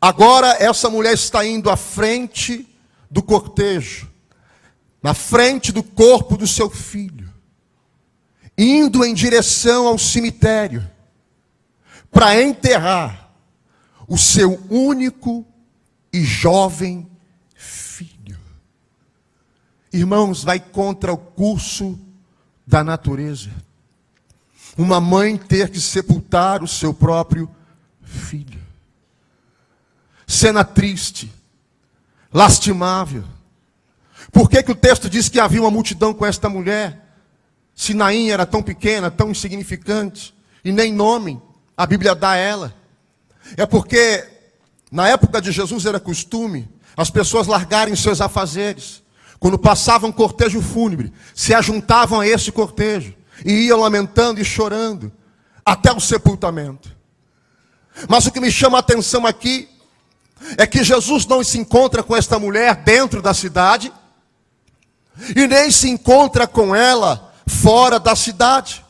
Agora 0.00 0.56
essa 0.58 0.88
mulher 0.88 1.12
está 1.12 1.44
indo 1.44 1.70
à 1.70 1.76
frente 1.76 2.68
do 3.10 3.22
cortejo, 3.22 4.10
na 5.02 5.14
frente 5.14 5.70
do 5.70 5.82
corpo 5.82 6.36
do 6.36 6.46
seu 6.46 6.70
filho, 6.70 7.32
indo 8.56 9.04
em 9.04 9.12
direção 9.12 9.86
ao 9.86 9.98
cemitério, 9.98 10.88
para 12.10 12.40
enterrar 12.40 13.30
o 14.08 14.16
seu 14.16 14.60
único 14.70 15.44
e 16.12 16.22
jovem 16.22 17.10
filho. 17.54 18.38
Irmãos, 19.92 20.42
vai 20.42 20.58
contra 20.58 21.12
o 21.12 21.18
curso 21.18 21.98
da 22.66 22.82
natureza. 22.82 23.50
Uma 24.76 25.00
mãe 25.00 25.36
ter 25.36 25.70
que 25.70 25.80
sepultar 25.80 26.62
o 26.62 26.68
seu 26.68 26.92
próprio 26.92 27.48
filho. 28.02 28.60
Cena 30.26 30.64
triste, 30.64 31.32
lastimável. 32.32 33.24
Por 34.32 34.50
que, 34.50 34.62
que 34.62 34.72
o 34.72 34.76
texto 34.76 35.08
diz 35.08 35.28
que 35.28 35.38
havia 35.38 35.60
uma 35.60 35.70
multidão 35.70 36.12
com 36.12 36.26
esta 36.26 36.48
mulher? 36.48 37.16
Se 37.74 37.94
Naim 37.94 38.30
era 38.30 38.44
tão 38.44 38.62
pequena, 38.62 39.10
tão 39.10 39.30
insignificante, 39.30 40.34
e 40.64 40.72
nem 40.72 40.92
nome 40.92 41.40
a 41.76 41.86
Bíblia 41.86 42.14
dá 42.14 42.30
a 42.30 42.36
ela. 42.36 42.74
É 43.56 43.66
porque 43.66 44.26
na 44.90 45.08
época 45.08 45.40
de 45.40 45.52
Jesus 45.52 45.86
era 45.86 46.00
costume 46.00 46.68
as 46.96 47.10
pessoas 47.10 47.46
largarem 47.46 47.94
seus 47.94 48.20
afazeres. 48.20 49.03
Quando 49.38 49.58
passavam 49.58 50.10
um 50.10 50.12
cortejo 50.12 50.62
fúnebre, 50.62 51.12
se 51.34 51.52
ajuntavam 51.52 52.20
a 52.20 52.26
este 52.26 52.50
cortejo 52.50 53.14
e 53.44 53.66
iam 53.66 53.80
lamentando 53.80 54.40
e 54.40 54.44
chorando 54.44 55.12
até 55.64 55.92
o 55.92 56.00
sepultamento. 56.00 56.94
Mas 58.08 58.26
o 58.26 58.32
que 58.32 58.40
me 58.40 58.50
chama 58.50 58.78
a 58.78 58.80
atenção 58.80 59.26
aqui 59.26 59.68
é 60.56 60.66
que 60.66 60.84
Jesus 60.84 61.26
não 61.26 61.42
se 61.42 61.58
encontra 61.58 62.02
com 62.02 62.16
esta 62.16 62.38
mulher 62.38 62.76
dentro 62.76 63.22
da 63.22 63.32
cidade 63.32 63.92
e 65.34 65.46
nem 65.46 65.70
se 65.70 65.88
encontra 65.88 66.46
com 66.46 66.74
ela 66.74 67.32
fora 67.46 67.98
da 67.98 68.16
cidade. 68.16 68.84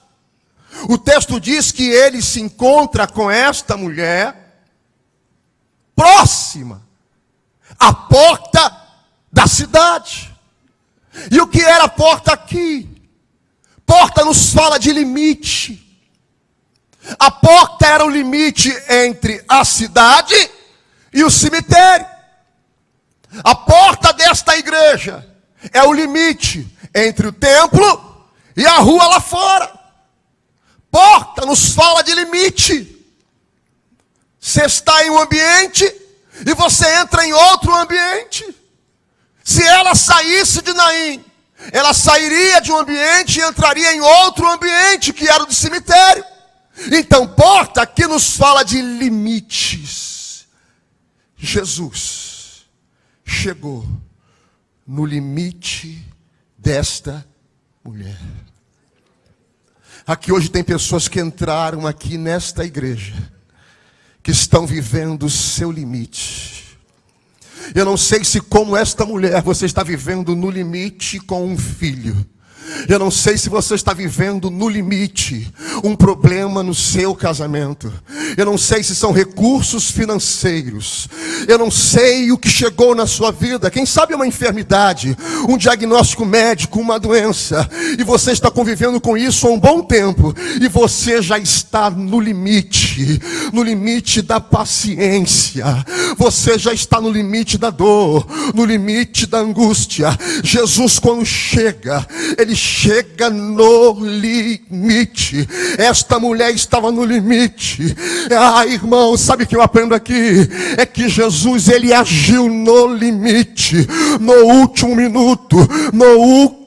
O 0.88 0.98
texto 0.98 1.38
diz 1.38 1.70
que 1.70 1.88
ele 1.88 2.20
se 2.20 2.40
encontra 2.40 3.06
com 3.06 3.30
esta 3.30 3.76
mulher 3.76 4.44
próxima 5.94 6.82
à 7.78 7.92
porta 7.92 8.84
da 9.32 9.46
cidade. 9.46 10.33
E 11.30 11.40
o 11.40 11.46
que 11.46 11.62
era 11.62 11.88
porta 11.88 12.32
aqui? 12.32 12.88
Porta 13.86 14.24
nos 14.24 14.52
fala 14.52 14.78
de 14.78 14.92
limite. 14.92 15.80
A 17.18 17.30
porta 17.30 17.86
era 17.86 18.04
o 18.04 18.08
limite 18.08 18.74
entre 18.88 19.44
a 19.48 19.64
cidade 19.64 20.34
e 21.12 21.22
o 21.22 21.30
cemitério. 21.30 22.06
A 23.42 23.54
porta 23.54 24.12
desta 24.12 24.56
igreja 24.56 25.26
é 25.72 25.82
o 25.82 25.92
limite 25.92 26.66
entre 26.94 27.26
o 27.26 27.32
templo 27.32 28.28
e 28.56 28.64
a 28.64 28.78
rua 28.78 29.06
lá 29.06 29.20
fora. 29.20 29.72
Porta 30.90 31.44
nos 31.44 31.72
fala 31.72 32.02
de 32.02 32.14
limite. 32.14 32.90
Você 34.40 34.64
está 34.64 35.04
em 35.04 35.10
um 35.10 35.18
ambiente 35.18 35.84
e 36.46 36.54
você 36.54 36.86
entra 37.00 37.26
em 37.26 37.32
outro 37.32 37.74
ambiente. 37.74 38.44
Se 39.44 39.62
ela 39.62 39.94
saísse 39.94 40.62
de 40.62 40.72
Naim, 40.72 41.22
ela 41.70 41.92
sairia 41.92 42.62
de 42.62 42.72
um 42.72 42.78
ambiente 42.78 43.38
e 43.38 43.42
entraria 43.42 43.94
em 43.94 44.00
outro 44.00 44.48
ambiente, 44.50 45.12
que 45.12 45.28
era 45.28 45.42
o 45.42 45.46
de 45.46 45.54
cemitério. 45.54 46.24
Então, 46.90 47.28
porta 47.28 47.82
aqui 47.82 48.06
nos 48.06 48.36
fala 48.36 48.64
de 48.64 48.80
limites. 48.80 50.46
Jesus 51.36 52.64
chegou 53.24 53.86
no 54.86 55.04
limite 55.04 56.02
desta 56.56 57.26
mulher. 57.84 58.18
Aqui 60.06 60.32
hoje 60.32 60.48
tem 60.48 60.64
pessoas 60.64 61.06
que 61.06 61.20
entraram 61.20 61.86
aqui 61.86 62.16
nesta 62.16 62.64
igreja, 62.64 63.14
que 64.22 64.30
estão 64.30 64.66
vivendo 64.66 65.24
o 65.24 65.30
seu 65.30 65.70
limite. 65.70 66.63
Eu 67.74 67.84
não 67.84 67.96
sei 67.96 68.24
se, 68.24 68.40
como 68.40 68.76
esta 68.76 69.04
mulher, 69.04 69.40
você 69.42 69.66
está 69.66 69.82
vivendo 69.82 70.34
no 70.34 70.50
limite 70.50 71.20
com 71.20 71.46
um 71.46 71.56
filho. 71.56 72.26
Eu 72.88 72.98
não 72.98 73.10
sei 73.10 73.36
se 73.36 73.48
você 73.48 73.74
está 73.74 73.92
vivendo 73.92 74.50
no 74.50 74.68
limite 74.68 75.52
um 75.82 75.94
problema 75.96 76.62
no 76.62 76.74
seu 76.74 77.14
casamento. 77.14 77.92
Eu 78.36 78.46
não 78.46 78.58
sei 78.58 78.82
se 78.82 78.94
são 78.94 79.12
recursos 79.12 79.90
financeiros. 79.90 81.08
Eu 81.46 81.58
não 81.58 81.70
sei 81.70 82.32
o 82.32 82.38
que 82.38 82.48
chegou 82.48 82.94
na 82.94 83.06
sua 83.06 83.30
vida. 83.30 83.70
Quem 83.70 83.86
sabe 83.86 84.14
uma 84.14 84.26
enfermidade, 84.26 85.16
um 85.48 85.56
diagnóstico 85.56 86.24
médico, 86.24 86.80
uma 86.80 86.98
doença. 86.98 87.68
E 87.98 88.02
você 88.04 88.32
está 88.32 88.50
convivendo 88.50 89.00
com 89.00 89.16
isso 89.16 89.46
há 89.46 89.50
um 89.50 89.58
bom 89.58 89.82
tempo. 89.82 90.34
E 90.60 90.68
você 90.68 91.22
já 91.22 91.38
está 91.38 91.90
no 91.90 92.20
limite 92.20 92.84
no 93.52 93.62
limite 93.62 94.22
da 94.22 94.40
paciência. 94.40 95.64
Você 96.16 96.58
já 96.58 96.72
está 96.72 97.00
no 97.00 97.10
limite 97.10 97.58
da 97.58 97.70
dor, 97.70 98.26
no 98.54 98.64
limite 98.64 99.26
da 99.26 99.38
angústia. 99.38 100.16
Jesus, 100.42 100.98
quando 100.98 101.24
chega, 101.24 102.06
ele 102.38 102.53
chega 102.54 103.30
no 103.30 103.98
limite. 104.00 105.48
Esta 105.78 106.18
mulher 106.18 106.54
estava 106.54 106.90
no 106.90 107.04
limite. 107.04 107.94
Ah, 108.30 108.66
irmão, 108.66 109.16
sabe 109.16 109.44
o 109.44 109.46
que 109.46 109.56
eu 109.56 109.62
aprendo 109.62 109.94
aqui? 109.94 110.48
É 110.76 110.86
que 110.86 111.08
Jesus, 111.08 111.68
ele 111.68 111.92
agiu 111.92 112.48
no 112.48 112.86
limite, 112.94 113.86
no 114.20 114.32
último 114.44 114.94
minuto, 114.94 115.56
no 115.92 116.06
último 116.18 116.63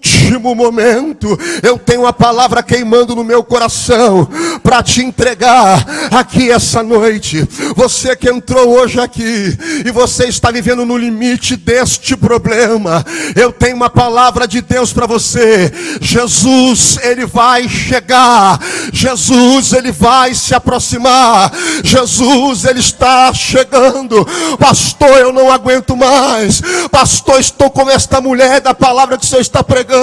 momento. 0.58 1.38
Eu 1.62 1.78
tenho 1.78 2.02
uma 2.02 2.14
palavra 2.14 2.64
queimando 2.64 3.16
no 3.16 3.24
meu 3.24 3.44
coração 3.44 4.28
para 4.64 4.82
te 4.82 5.04
entregar 5.04 5.86
aqui 6.12 6.52
essa 6.52 6.82
noite. 6.82 7.48
Você 7.76 8.16
que 8.16 8.30
entrou 8.30 8.80
hoje 8.80 9.00
aqui 9.00 9.58
e 9.86 9.92
você 9.92 10.26
está 10.26 10.52
vivendo 10.52 10.86
no 10.86 10.98
limite 10.98 11.56
deste 11.56 12.16
problema, 12.16 13.06
eu 13.36 13.52
tenho 13.52 13.76
uma 13.76 13.90
palavra 13.90 14.48
de 14.48 14.62
Deus 14.62 14.92
para 14.92 15.06
você. 15.06 15.72
Jesus, 16.02 16.98
ele 17.04 17.26
vai 17.26 17.68
chegar. 17.70 18.60
Jesus, 18.92 19.74
ele 19.74 19.92
vai 19.92 20.34
se 20.34 20.54
aproximar. 20.54 21.52
Jesus, 21.84 22.66
ele 22.66 22.80
está 22.80 23.34
chegando. 23.34 24.26
Pastor, 24.58 25.18
eu 25.18 25.32
não 25.32 25.52
aguento 25.52 25.96
mais. 25.96 26.62
Pastor, 26.92 27.40
estou 27.40 27.70
como 27.70 27.92
esta 27.92 28.20
mulher 28.20 28.62
da 28.62 28.74
palavra 28.74 29.18
que 29.18 29.24
o 29.24 29.28
Senhor 29.28 29.42
está 29.42 29.64
pregando. 29.64 29.97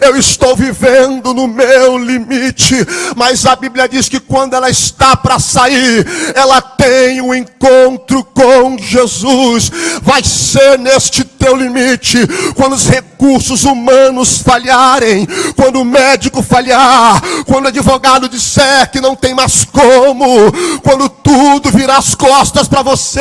Eu 0.00 0.16
estou 0.16 0.56
vivendo 0.56 1.34
no 1.34 1.46
meu 1.46 1.98
limite. 1.98 2.74
Mas 3.16 3.46
a 3.46 3.56
Bíblia 3.56 3.88
diz 3.88 4.08
que 4.08 4.20
quando 4.20 4.54
ela 4.54 4.70
está 4.70 5.16
para 5.16 5.38
sair, 5.38 6.06
ela 6.34 6.60
tem 6.60 7.20
um 7.20 7.34
encontro 7.34 8.24
com 8.24 8.76
Jesus. 8.78 9.70
Vai 10.02 10.22
ser 10.22 10.78
neste 10.78 11.24
teu 11.24 11.56
limite. 11.56 12.18
Quando 12.54 12.74
os 12.74 12.86
recursos 12.86 13.64
humanos 13.64 14.38
falharem, 14.38 15.26
quando 15.56 15.80
o 15.80 15.84
médico 15.84 16.42
falhar, 16.42 17.20
quando 17.46 17.64
o 17.66 17.68
advogado 17.68 18.28
disser 18.28 18.90
que 18.90 19.00
não 19.00 19.16
tem 19.16 19.34
mais 19.34 19.64
como, 19.64 20.52
quando 20.82 21.08
tudo 21.08 21.70
virar 21.70 21.98
as 21.98 22.14
costas 22.14 22.68
para 22.68 22.82
você, 22.82 23.20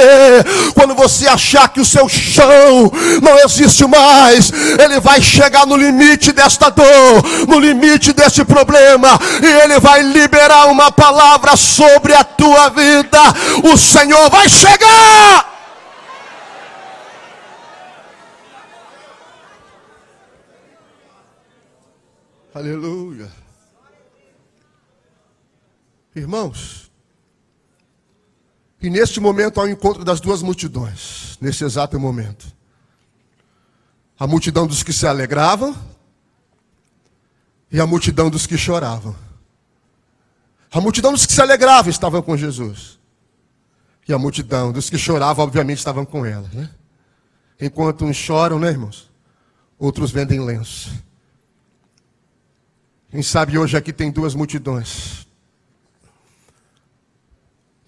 quando 0.73 0.95
você 0.95 1.27
achar 1.27 1.69
que 1.69 1.81
o 1.81 1.86
seu 1.86 2.07
chão 2.07 2.91
não 3.21 3.39
existe 3.39 3.86
mais, 3.88 4.51
ele 4.83 4.99
vai 4.99 5.21
chegar 5.21 5.65
no 5.65 5.75
limite 5.75 5.87
desta 6.34 6.69
dor, 6.69 7.47
no 7.47 7.60
limite 7.60 8.13
deste 8.13 8.43
problema, 8.43 9.10
e 9.41 9.45
ele 9.63 9.80
vai 9.80 10.02
liberar 10.02 10.67
uma 10.67 10.91
palavra 10.91 11.56
sobre 11.56 12.13
a 12.13 12.23
tua 12.23 12.69
vida. 12.69 13.19
O 13.63 13.78
Senhor 13.78 14.30
vai 14.30 14.50
chegar. 14.50 15.58
Aleluia. 22.54 23.30
Irmãos, 26.15 26.91
e 28.82 28.89
neste 28.89 29.19
momento 29.19 29.62
há 29.62 29.63
o 29.63 29.69
encontro 29.69 30.04
das 30.04 30.19
duas 30.19 30.41
multidões, 30.41 31.38
nesse 31.39 31.63
exato 31.63 32.00
momento. 32.00 32.57
A 34.19 34.25
multidão 34.25 34.65
dos 34.65 34.82
que 34.82 34.91
se 34.91 35.06
alegravam 35.06 35.75
e 37.71 37.80
a 37.80 37.86
multidão 37.86 38.30
dos 38.30 38.47
que 38.47 38.58
choravam. 38.58 39.15
A 40.71 40.82
multidão 40.82 41.12
dos 41.12 41.25
que 41.25 41.34
se 41.34 41.41
alegravam 41.41 41.89
estavam 41.89 42.21
com 42.21 42.36
Jesus. 42.36 42.97
E 44.08 44.13
a 44.13 44.17
multidão 44.17 44.71
dos 44.71 44.89
que 44.89 44.97
choravam, 44.97 45.43
obviamente, 45.45 45.80
estavam 45.80 46.06
com 46.06 46.25
ela. 46.25 46.49
Né? 46.53 46.69
Enquanto 47.60 48.06
uns 48.06 48.15
choram, 48.15 48.60
né, 48.60 48.69
irmãos? 48.69 49.10
Outros 49.77 50.12
vendem 50.12 50.39
lenço. 50.39 50.91
Quem 53.10 53.21
sabe 53.21 53.58
hoje 53.58 53.77
aqui 53.77 53.93
tem 53.93 54.12
duas 54.12 54.34
multidões. 54.34 55.27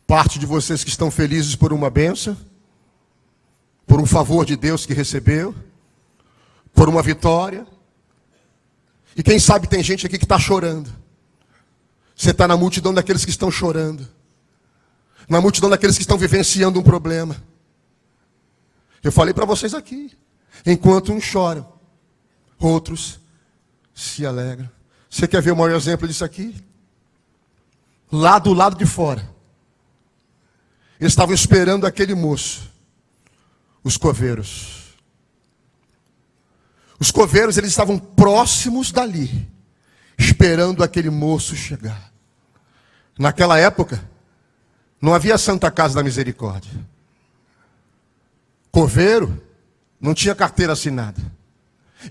Parte 0.05 0.39
de 0.39 0.45
vocês 0.45 0.83
que 0.83 0.89
estão 0.89 1.11
felizes 1.11 1.55
por 1.55 1.71
uma 1.71 1.89
benção, 1.89 2.37
por 3.85 3.99
um 3.99 4.05
favor 4.05 4.45
de 4.45 4.55
Deus 4.55 4.85
que 4.85 4.93
recebeu, 4.93 5.53
por 6.73 6.87
uma 6.89 7.01
vitória. 7.01 7.65
E 9.15 9.23
quem 9.23 9.39
sabe 9.39 9.67
tem 9.67 9.83
gente 9.83 10.05
aqui 10.05 10.17
que 10.17 10.25
está 10.25 10.39
chorando. 10.39 10.89
Você 12.15 12.31
está 12.31 12.47
na 12.47 12.57
multidão 12.57 12.93
daqueles 12.93 13.23
que 13.23 13.31
estão 13.31 13.49
chorando. 13.49 14.07
na 15.27 15.39
multidão 15.39 15.69
daqueles 15.69 15.95
que 15.95 16.01
estão 16.01 16.17
vivenciando 16.17 16.79
um 16.79 16.83
problema. 16.83 17.35
Eu 19.03 19.11
falei 19.11 19.33
para 19.33 19.45
vocês 19.45 19.73
aqui. 19.75 20.11
Enquanto 20.65 21.13
uns 21.13 21.23
choram, 21.23 21.71
outros 22.57 23.19
se 23.93 24.25
alegram. 24.25 24.69
Você 25.09 25.27
quer 25.27 25.41
ver 25.41 25.51
o 25.51 25.55
maior 25.55 25.75
exemplo 25.75 26.07
disso 26.07 26.25
aqui? 26.25 26.55
Lá 28.11 28.39
do 28.39 28.53
lado 28.53 28.75
de 28.75 28.85
fora. 28.85 29.29
Eles 30.99 31.13
estavam 31.13 31.33
esperando 31.33 31.85
aquele 31.85 32.15
moço. 32.15 32.69
Os 33.83 33.97
coveiros. 33.97 34.78
Os 36.99 37.11
coveiros, 37.11 37.57
eles 37.57 37.69
estavam 37.69 37.97
próximos 37.97 38.91
dali. 38.91 39.47
Esperando 40.17 40.83
aquele 40.83 41.09
moço 41.09 41.55
chegar. 41.55 42.11
Naquela 43.17 43.57
época, 43.57 44.03
não 45.01 45.13
havia 45.13 45.37
Santa 45.37 45.71
Casa 45.71 45.95
da 45.95 46.03
Misericórdia. 46.03 46.71
Coveiro 48.69 49.41
não 49.99 50.13
tinha 50.13 50.35
carteira 50.35 50.73
assinada. 50.73 51.21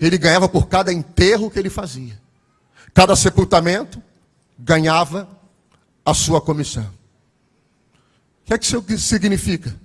Ele 0.01 0.17
ganhava 0.17 0.49
por 0.49 0.67
cada 0.67 0.91
enterro 0.91 1.49
que 1.49 1.59
ele 1.59 1.69
fazia. 1.69 2.19
Cada 2.93 3.15
sepultamento 3.15 4.01
ganhava 4.57 5.29
a 6.03 6.13
sua 6.13 6.41
comissão. 6.41 6.83
O 6.83 8.45
que 8.45 8.53
é 8.53 8.57
que 8.57 8.65
isso 8.65 8.83
significa? 8.97 9.75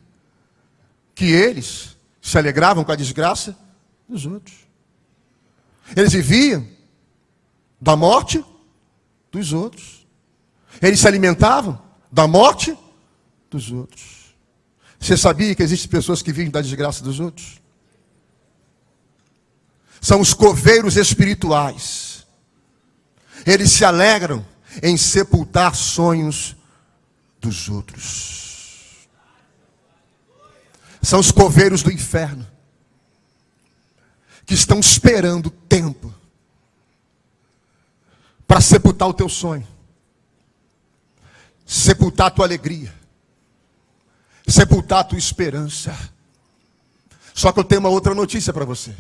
Que 1.15 1.27
eles 1.27 1.97
se 2.21 2.39
alegravam 2.39 2.83
com 2.85 2.93
a 2.93 2.97
desgraça 2.97 3.57
dos 4.09 4.25
outros. 4.25 4.64
Eles 5.97 6.13
viviam 6.13 6.67
da 7.81 7.97
morte 7.97 8.45
dos 9.31 9.53
outros. 9.53 10.07
Eles 10.81 11.01
se 11.01 11.07
alimentavam 11.07 11.81
da 12.11 12.27
morte 12.27 12.77
dos 13.51 13.71
outros. 13.71 14.35
Você 14.99 15.17
sabia 15.17 15.55
que 15.55 15.63
existem 15.63 15.91
pessoas 15.91 16.23
que 16.23 16.33
vivem 16.33 16.51
da 16.51 16.63
desgraça 16.63 17.05
dos 17.05 17.21
outros? 17.21 17.61
São 20.01 20.21
os 20.21 20.33
coveiros 20.33 20.97
espirituais. 20.97 22.27
Eles 23.47 23.73
se 23.73 23.85
alegram 23.85 24.45
em 24.83 24.97
sepultar 24.97 25.75
sonhos 25.75 26.57
dos 27.41 27.69
outros. 27.69 29.09
São 31.03 31.21
os 31.21 31.31
coveiros 31.31 31.83
do 31.83 31.93
inferno 31.93 32.54
que 34.47 34.55
estão 34.55 34.79
esperando 34.79 35.51
tempo 35.51 36.13
para 38.47 38.61
sepultar 38.61 39.09
o 39.09 39.15
teu 39.15 39.29
sonho, 39.29 39.67
sepultar 41.67 42.27
a 42.27 42.31
tua 42.31 42.45
alegria, 42.45 42.95
sepultar 44.47 45.01
a 45.01 45.05
tua 45.05 45.19
esperança. 45.19 45.97
Só 47.33 47.51
que 47.51 47.59
eu 47.59 47.65
tenho 47.65 47.81
uma 47.81 47.89
outra 47.89 48.15
notícia 48.15 48.53
para 48.53 48.65
vocês. 48.65 48.97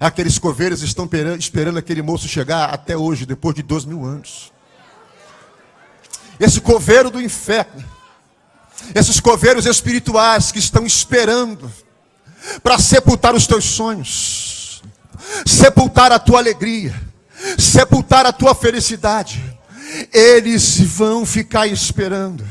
Aqueles 0.00 0.38
coveiros 0.38 0.82
estão 0.82 1.08
esperando 1.38 1.78
aquele 1.78 2.02
moço 2.02 2.28
chegar 2.28 2.70
até 2.70 2.96
hoje, 2.96 3.26
depois 3.26 3.54
de 3.54 3.62
dois 3.62 3.84
mil 3.84 4.04
anos. 4.04 4.52
Esse 6.38 6.60
coveiro 6.60 7.10
do 7.10 7.20
inferno, 7.20 7.84
esses 8.94 9.20
coveiros 9.20 9.66
espirituais 9.66 10.50
que 10.50 10.58
estão 10.58 10.84
esperando 10.84 11.70
para 12.62 12.78
sepultar 12.78 13.34
os 13.34 13.46
teus 13.46 13.64
sonhos, 13.64 14.82
sepultar 15.46 16.12
a 16.12 16.18
tua 16.18 16.38
alegria, 16.38 16.94
sepultar 17.58 18.26
a 18.26 18.32
tua 18.32 18.54
felicidade, 18.54 19.42
eles 20.12 20.80
vão 20.80 21.26
ficar 21.26 21.66
esperando. 21.66 22.44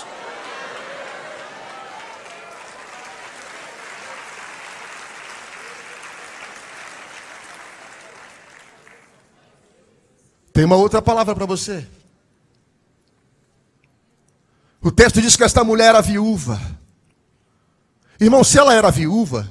Tem 10.53 10.63
uma 10.63 10.75
outra 10.75 11.01
palavra 11.01 11.33
para 11.33 11.47
você. 11.47 11.85
O 14.79 14.91
texto 14.91 15.21
diz 15.21 15.35
que 15.35 15.43
esta 15.43 15.63
mulher 15.63 15.89
era 15.89 16.01
viúva. 16.01 16.61
Irmão, 18.19 18.43
se 18.43 18.59
ela 18.59 18.73
era 18.73 18.91
viúva, 18.91 19.49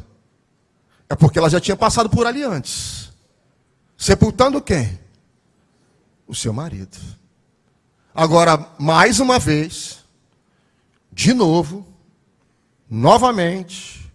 é 1.08 1.16
porque 1.16 1.38
ela 1.38 1.50
já 1.50 1.60
tinha 1.60 1.76
passado 1.76 2.08
por 2.08 2.26
ali 2.26 2.44
antes. 2.44 3.10
Sepultando 3.98 4.62
quem? 4.62 4.98
O 6.26 6.34
seu 6.34 6.52
marido. 6.52 6.96
Agora, 8.14 8.68
mais 8.78 9.20
uma 9.20 9.38
vez, 9.38 10.04
de 11.12 11.34
novo, 11.34 11.86
novamente, 12.88 14.10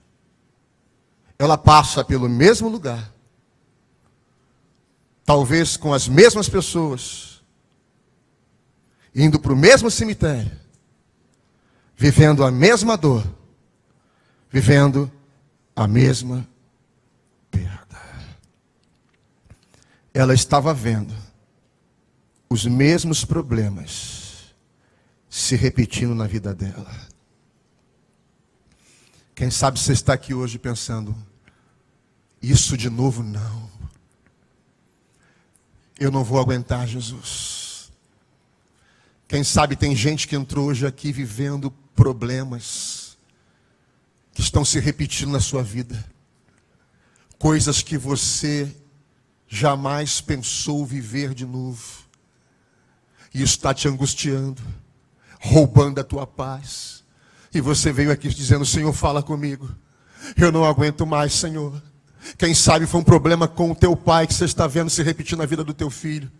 ela 1.37 1.57
passa 1.57 2.03
pelo 2.03 2.29
mesmo 2.29 2.69
lugar, 2.69 3.11
talvez 5.27 5.75
com 5.75 5.93
as 5.93 6.07
mesmas 6.07 6.47
pessoas, 6.47 7.43
indo 9.13 9.37
para 9.37 9.51
o 9.51 9.57
mesmo 9.57 9.91
cemitério, 9.91 10.57
vivendo 11.97 12.45
a 12.45 12.49
mesma 12.49 12.95
dor, 12.95 13.27
vivendo 14.49 15.11
a 15.75 15.85
mesma 15.85 16.47
perda. 17.51 17.99
Ela 20.13 20.33
estava 20.33 20.73
vendo 20.73 21.13
os 22.49 22.65
mesmos 22.65 23.25
problemas 23.25 24.55
se 25.29 25.57
repetindo 25.57 26.15
na 26.15 26.25
vida 26.25 26.55
dela. 26.55 26.95
Quem 29.35 29.51
sabe 29.51 29.77
você 29.77 29.91
está 29.91 30.13
aqui 30.13 30.33
hoje 30.33 30.57
pensando, 30.57 31.13
isso 32.41 32.77
de 32.77 32.89
novo 32.89 33.21
não. 33.21 33.76
Eu 35.99 36.11
não 36.11 36.23
vou 36.23 36.39
aguentar, 36.39 36.87
Jesus. 36.87 37.91
Quem 39.27 39.43
sabe 39.43 39.75
tem 39.75 39.95
gente 39.95 40.27
que 40.27 40.35
entrou 40.35 40.67
hoje 40.67 40.85
aqui 40.85 41.11
vivendo 41.11 41.71
problemas 41.95 43.17
que 44.31 44.41
estão 44.41 44.63
se 44.63 44.79
repetindo 44.79 45.31
na 45.31 45.39
sua 45.39 45.63
vida. 45.63 46.05
Coisas 47.39 47.81
que 47.81 47.97
você 47.97 48.73
jamais 49.47 50.21
pensou 50.21 50.85
viver 50.85 51.33
de 51.33 51.45
novo 51.45 51.83
e 53.33 53.41
está 53.41 53.73
te 53.73 53.87
angustiando, 53.87 54.61
roubando 55.39 55.99
a 55.99 56.03
tua 56.03 56.27
paz. 56.27 57.03
E 57.53 57.59
você 57.59 57.91
veio 57.91 58.11
aqui 58.11 58.29
dizendo: 58.29 58.65
Senhor, 58.65 58.93
fala 58.93 59.23
comigo. 59.23 59.75
Eu 60.35 60.51
não 60.51 60.63
aguento 60.63 61.05
mais, 61.05 61.33
Senhor. 61.33 61.81
Quem 62.37 62.53
sabe 62.53 62.85
foi 62.85 62.99
um 62.99 63.03
problema 63.03 63.47
com 63.47 63.71
o 63.71 63.75
teu 63.75 63.95
pai 63.95 64.25
que 64.25 64.33
você 64.33 64.45
está 64.45 64.67
vendo 64.67 64.89
se 64.89 65.03
repetir 65.03 65.37
na 65.37 65.45
vida 65.45 65.63
do 65.63 65.73
teu 65.73 65.89
filho. 65.89 66.31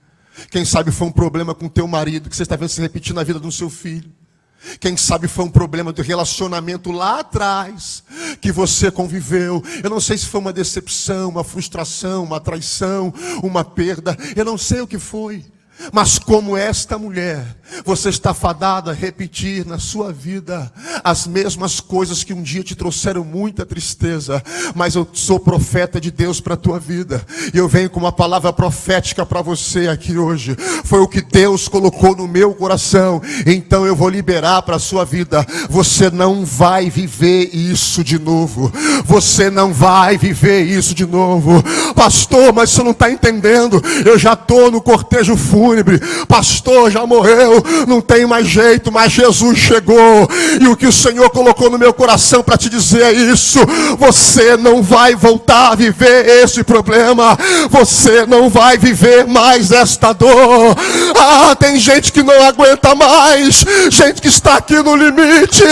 Quem 0.50 0.63
sabe 0.65 0.91
foi 0.91 1.08
um 1.08 1.12
problema 1.12 1.56
com 1.56 1.65
o 1.65 1.69
teu 1.69 1.88
marido 1.88 2.30
que 2.30 2.36
você 2.36 2.43
está 2.43 2.56
vendo 2.56 2.69
se 2.69 2.82
repetir 2.82 3.13
na 3.13 3.23
vida 3.23 3.39
do 3.39 3.52
seu 3.52 3.69
filho. 3.69 4.12
Quem 4.80 4.97
sabe 4.97 5.28
foi 5.28 5.45
um 5.45 5.50
problema 5.50 5.93
de 5.93 6.02
relacionamento 6.02 6.91
lá 6.91 7.19
atrás 7.19 8.04
que 8.41 8.52
você 8.52 8.91
conviveu. 8.91 9.63
Eu 9.84 9.89
não 9.89 10.00
sei 10.00 10.17
se 10.17 10.26
foi 10.26 10.41
uma 10.41 10.54
decepção, 10.54 11.30
uma 11.30 11.43
frustração, 11.43 12.23
uma 12.23 12.39
traição, 12.39 13.13
uma 13.43 13.63
perda. 13.63 14.17
Eu 14.36 14.45
não 14.45 14.58
sei 14.58 14.82
o 14.82 14.88
que 14.88 15.00
foi. 15.00 15.45
Mas 15.91 16.19
como 16.19 16.57
esta 16.57 16.97
mulher, 16.97 17.45
você 17.85 18.09
está 18.09 18.33
fadada 18.33 18.91
a 18.91 18.93
repetir 18.93 19.65
na 19.65 19.77
sua 19.77 20.11
vida 20.11 20.71
as 21.03 21.27
mesmas 21.27 21.79
coisas 21.79 22.23
que 22.23 22.33
um 22.33 22.41
dia 22.41 22.63
te 22.63 22.75
trouxeram 22.75 23.23
muita 23.23 23.65
tristeza. 23.65 24.43
Mas 24.75 24.95
eu 24.95 25.07
sou 25.13 25.39
profeta 25.39 25.99
de 26.01 26.11
Deus 26.11 26.41
para 26.41 26.55
a 26.55 26.57
tua 26.57 26.79
vida. 26.79 27.23
E 27.53 27.57
eu 27.57 27.67
venho 27.67 27.89
com 27.89 27.99
uma 27.99 28.11
palavra 28.11 28.51
profética 28.51 29.25
para 29.25 29.41
você 29.41 29.87
aqui 29.87 30.17
hoje. 30.17 30.55
Foi 30.83 30.99
o 30.99 31.07
que 31.07 31.21
Deus 31.21 31.67
colocou 31.67 32.15
no 32.15 32.27
meu 32.27 32.53
coração. 32.53 33.21
Então 33.45 33.85
eu 33.85 33.95
vou 33.95 34.09
liberar 34.09 34.61
para 34.63 34.77
a 34.77 34.79
sua 34.79 35.05
vida. 35.05 35.45
Você 35.69 36.09
não 36.09 36.43
vai 36.43 36.89
viver 36.89 37.49
isso 37.53 38.03
de 38.03 38.17
novo. 38.17 38.71
Você 39.05 39.49
não 39.49 39.71
vai 39.73 40.17
viver 40.17 40.63
isso 40.63 40.93
de 40.93 41.05
novo. 41.05 41.63
Pastor, 41.95 42.51
mas 42.53 42.71
você 42.71 42.83
não 42.83 42.91
está 42.91 43.09
entendendo. 43.11 43.81
Eu 44.05 44.17
já 44.17 44.33
estou 44.33 44.71
no 44.71 44.81
cortejo 44.81 45.37
fúnebre 45.37 45.66
fúnebre. 45.67 45.99
Pastor, 46.27 46.89
já 46.89 47.06
morreu, 47.06 47.63
não 47.88 47.99
tem 47.99 48.25
mais 48.25 48.47
jeito, 48.47 48.89
mas 48.91 49.12
Jesus 49.12 49.58
chegou. 49.58 50.30
E 50.62 50.67
o 50.67 50.77
que 50.77 50.88
o 50.88 50.93
Senhor 50.93 51.30
colocou 51.30 51.69
no 51.69 51.77
meu 51.77 51.93
coração 51.93 52.41
para 52.41 52.58
te 52.58 52.69
dizer 52.69 53.01
é 53.01 53.12
isso: 53.12 53.60
você 53.97 54.56
não 54.56 54.82
vai 54.82 55.13
voltar 55.13 55.71
a 55.71 55.75
viver 55.75 56.43
esse 56.43 56.63
problema, 56.63 57.38
você 57.69 58.25
não 58.25 58.49
vai 58.49 58.77
viver 58.77 59.27
mais 59.27 59.71
esta 59.71 60.13
dor. 60.13 60.75
Ah, 61.15 61.56
tem 61.56 61.77
gente 61.77 62.13
que 62.13 62.23
não 62.23 62.41
aguenta 62.47 62.95
mais, 62.95 63.65
gente 63.89 64.21
que 64.21 64.30
está 64.30 64.56
aqui 64.56 64.75
no 64.75 64.95
limite. 64.95 65.63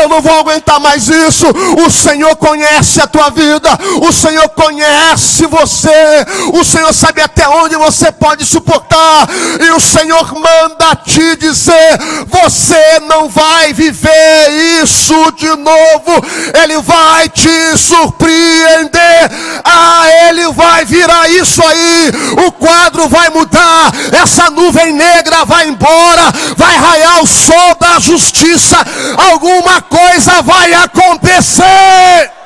Eu 0.00 0.08
não 0.08 0.22
vou 0.22 0.38
aguentar 0.38 0.80
mais 0.80 1.08
isso. 1.08 1.46
O 1.86 1.90
Senhor 1.90 2.34
conhece 2.36 3.00
a 3.00 3.06
tua 3.06 3.28
vida, 3.28 3.68
o 4.00 4.12
Senhor 4.12 4.48
conhece 4.50 5.46
você, 5.46 6.24
o 6.54 6.64
Senhor 6.64 6.92
sabe 6.94 7.20
até 7.20 7.46
onde 7.48 7.76
você 7.76 8.10
pode 8.10 8.46
suportar, 8.46 9.28
e 9.60 9.70
o 9.70 9.80
Senhor 9.80 10.32
manda 10.34 10.96
te 10.96 11.36
dizer: 11.36 11.98
você 12.26 13.00
não 13.00 13.28
vai 13.28 13.72
viver 13.72 14.82
isso 14.82 15.32
de 15.32 15.48
novo, 15.48 16.24
Ele 16.62 16.78
vai 16.82 17.28
te 17.28 17.76
surpreender, 17.76 19.30
ah, 19.64 20.04
Ele 20.28 20.52
vai 20.52 20.84
virar 20.84 21.28
isso 21.28 21.62
aí, 21.62 22.10
o 22.46 22.52
quadro 22.52 23.08
vai 23.08 23.28
mudar, 23.30 23.92
essa 24.22 24.50
nuvem 24.50 24.92
negra 24.92 25.44
vai 25.44 25.68
embora, 25.68 26.32
vai 26.56 26.76
raiar 26.76 27.22
o 27.22 27.26
sol 27.26 27.76
da 27.80 27.98
justiça, 27.98 28.76
alguma 29.16 29.80
coisa 29.82 30.42
vai 30.42 30.72
acontecer. 30.74 32.41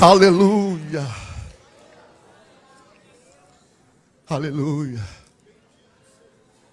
Aleluia. 0.00 1.06
Aleluia. 4.26 5.06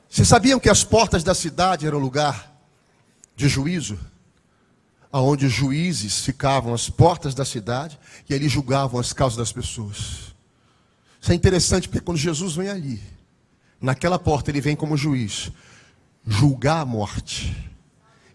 Vocês 0.09 0.25
sabiam 0.25 0.57
que 0.57 0.69
as 0.69 0.85
portas 0.85 1.25
da 1.25 1.35
cidade 1.35 1.85
eram 1.85 1.99
lugar 1.99 2.55
de 3.35 3.49
juízo? 3.49 3.99
Aonde 5.11 5.45
os 5.45 5.51
juízes 5.51 6.21
ficavam 6.21 6.73
às 6.73 6.89
portas 6.89 7.35
da 7.35 7.43
cidade 7.43 7.99
e 8.29 8.33
ali 8.33 8.47
julgavam 8.47 8.97
as 8.97 9.11
causas 9.11 9.37
das 9.37 9.51
pessoas. 9.51 10.33
Isso 11.19 11.31
é 11.33 11.35
interessante 11.35 11.89
porque 11.89 12.05
quando 12.05 12.17
Jesus 12.17 12.55
vem 12.55 12.69
ali, 12.69 13.03
naquela 13.81 14.17
porta 14.17 14.51
ele 14.51 14.61
vem 14.61 14.75
como 14.75 14.95
juiz, 14.95 15.51
julgar 16.25 16.79
a 16.79 16.85
morte 16.85 17.53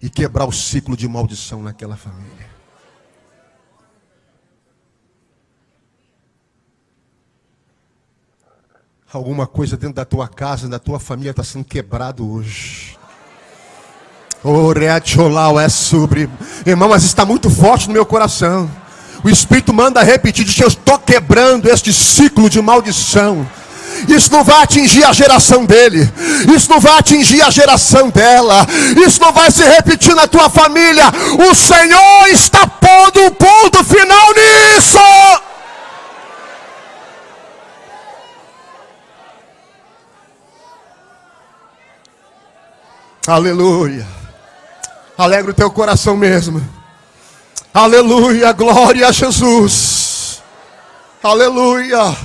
e 0.03 0.11
quebrar 0.11 0.45
o 0.45 0.53
ciclo 0.53 0.99
de 0.99 1.09
maldição 1.09 1.63
naquela 1.63 1.97
família. 1.97 2.53
Alguma 9.13 9.47
coisa 9.47 9.77
dentro 9.77 9.97
da 9.97 10.07
tua 10.07 10.27
casa, 10.27 10.67
da 10.71 10.79
tua 10.79 10.99
família 10.99 11.33
está 11.33 11.45
sendo 11.45 11.67
quebrado 11.67 12.33
hoje. 12.33 12.97
Oreatiolau 14.43 15.61
é 15.61 15.69
sobre. 15.69 16.31
Irmão, 16.65 16.89
mas 16.89 17.05
está 17.05 17.23
muito 17.23 17.51
forte 17.51 17.89
no 17.89 17.93
meu 17.93 18.07
coração. 18.07 18.71
O 19.23 19.29
Espírito 19.29 19.71
manda 19.75 20.03
repetir: 20.03 20.47
diz, 20.47 20.59
Eu 20.59 20.69
estou 20.69 20.99
quebrando 20.99 21.69
este 21.69 21.93
ciclo 21.93 22.49
de 22.49 22.63
maldição. 22.63 23.47
Isso 24.09 24.33
não 24.33 24.43
vai 24.43 24.63
atingir 24.63 25.05
a 25.05 25.13
geração 25.13 25.67
dele. 25.67 26.11
Isso 26.57 26.71
não 26.71 26.81
vai 26.81 26.99
atingir 26.99 27.43
a 27.43 27.51
geração 27.51 28.09
dela. 28.09 28.67
Isso 29.07 29.21
não 29.21 29.31
vai 29.31 29.51
se 29.51 29.63
repetir 29.63 30.15
na 30.15 30.27
tua 30.27 30.49
família. 30.49 31.05
O 31.51 31.55
Senhor 31.55 32.29
está 32.29 32.67
pondo 32.67 33.27
um 33.27 33.31
ponto 33.31 33.85
final 33.85 34.29
nisso. 34.35 35.52
Aleluia. 43.27 44.05
Alegra 45.17 45.53
o 45.53 45.55
teu 45.55 45.71
coração 45.71 46.17
mesmo. 46.17 46.61
Aleluia. 47.73 48.51
Glória 48.53 49.07
a 49.07 49.13
Jesus. 49.13 50.43
Aleluia. 51.23 52.17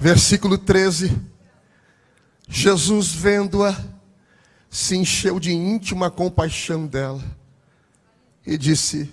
Versículo 0.00 0.56
13. 0.56 1.14
Jesus 2.48 3.12
vendo-a, 3.12 3.76
se 4.70 4.96
encheu 4.96 5.38
de 5.38 5.52
íntima 5.52 6.10
compaixão 6.10 6.86
dela 6.86 7.22
e 8.46 8.56
disse: 8.56 9.10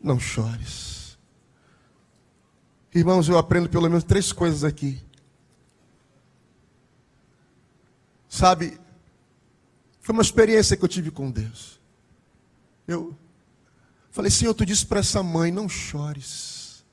Não 0.00 0.20
chores. 0.20 1.01
Irmãos, 2.94 3.28
eu 3.28 3.38
aprendo 3.38 3.68
pelo 3.68 3.88
menos 3.88 4.04
três 4.04 4.32
coisas 4.32 4.64
aqui. 4.64 5.02
Sabe, 8.28 8.78
foi 10.00 10.12
uma 10.12 10.22
experiência 10.22 10.76
que 10.76 10.84
eu 10.84 10.88
tive 10.88 11.10
com 11.10 11.30
Deus. 11.30 11.80
Eu 12.86 13.16
falei, 14.10 14.30
Senhor, 14.30 14.52
tu 14.52 14.66
disse 14.66 14.84
para 14.84 15.00
essa 15.00 15.22
mãe, 15.22 15.50
não 15.50 15.68
chores. 15.68 16.84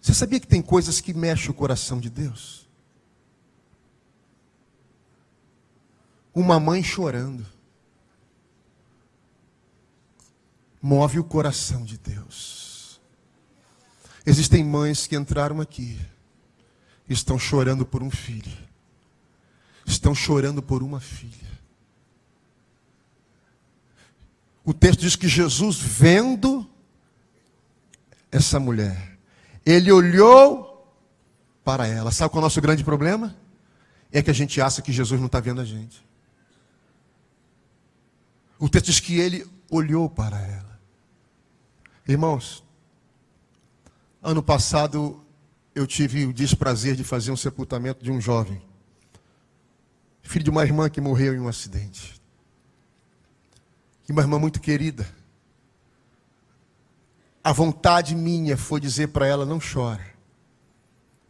Você 0.00 0.14
sabia 0.14 0.38
que 0.38 0.46
tem 0.46 0.60
coisas 0.60 1.00
que 1.00 1.14
mexem 1.14 1.50
o 1.50 1.54
coração 1.54 1.98
de 1.98 2.10
Deus? 2.10 2.68
Uma 6.34 6.58
mãe 6.58 6.82
chorando 6.82 7.46
move 10.82 11.20
o 11.20 11.24
coração 11.24 11.84
de 11.84 11.96
Deus. 11.96 12.61
Existem 14.24 14.62
mães 14.62 15.06
que 15.06 15.16
entraram 15.16 15.60
aqui, 15.60 15.98
estão 17.08 17.38
chorando 17.38 17.84
por 17.84 18.02
um 18.02 18.10
filho, 18.10 18.52
estão 19.84 20.14
chorando 20.14 20.62
por 20.62 20.82
uma 20.82 21.00
filha. 21.00 21.50
O 24.64 24.72
texto 24.72 25.00
diz 25.00 25.16
que 25.16 25.26
Jesus, 25.26 25.78
vendo 25.78 26.68
essa 28.30 28.60
mulher, 28.60 29.18
ele 29.66 29.90
olhou 29.90 30.72
para 31.64 31.86
ela. 31.86 32.12
Sabe 32.12 32.30
qual 32.30 32.40
é 32.40 32.42
o 32.42 32.46
nosso 32.46 32.60
grande 32.60 32.84
problema? 32.84 33.36
É 34.12 34.22
que 34.22 34.30
a 34.30 34.34
gente 34.34 34.60
acha 34.60 34.80
que 34.82 34.92
Jesus 34.92 35.18
não 35.18 35.26
está 35.26 35.40
vendo 35.40 35.60
a 35.60 35.64
gente. 35.64 36.04
O 38.58 38.68
texto 38.68 38.86
diz 38.86 39.00
que 39.00 39.18
ele 39.18 39.44
olhou 39.68 40.08
para 40.08 40.38
ela. 40.38 40.80
Irmãos, 42.06 42.62
Ano 44.22 44.40
passado 44.40 45.20
eu 45.74 45.84
tive 45.84 46.26
o 46.26 46.32
desprazer 46.32 46.94
de 46.94 47.02
fazer 47.02 47.32
um 47.32 47.36
sepultamento 47.36 48.04
de 48.04 48.12
um 48.12 48.20
jovem, 48.20 48.62
filho 50.22 50.44
de 50.44 50.50
uma 50.50 50.62
irmã 50.62 50.88
que 50.88 51.00
morreu 51.00 51.34
em 51.34 51.40
um 51.40 51.48
acidente. 51.48 52.22
E 54.08 54.12
uma 54.12 54.22
irmã 54.22 54.38
muito 54.38 54.60
querida. 54.60 55.12
A 57.42 57.52
vontade 57.52 58.14
minha 58.14 58.56
foi 58.56 58.80
dizer 58.80 59.08
para 59.08 59.26
ela: 59.26 59.44
não 59.44 59.58
chora. 59.58 60.12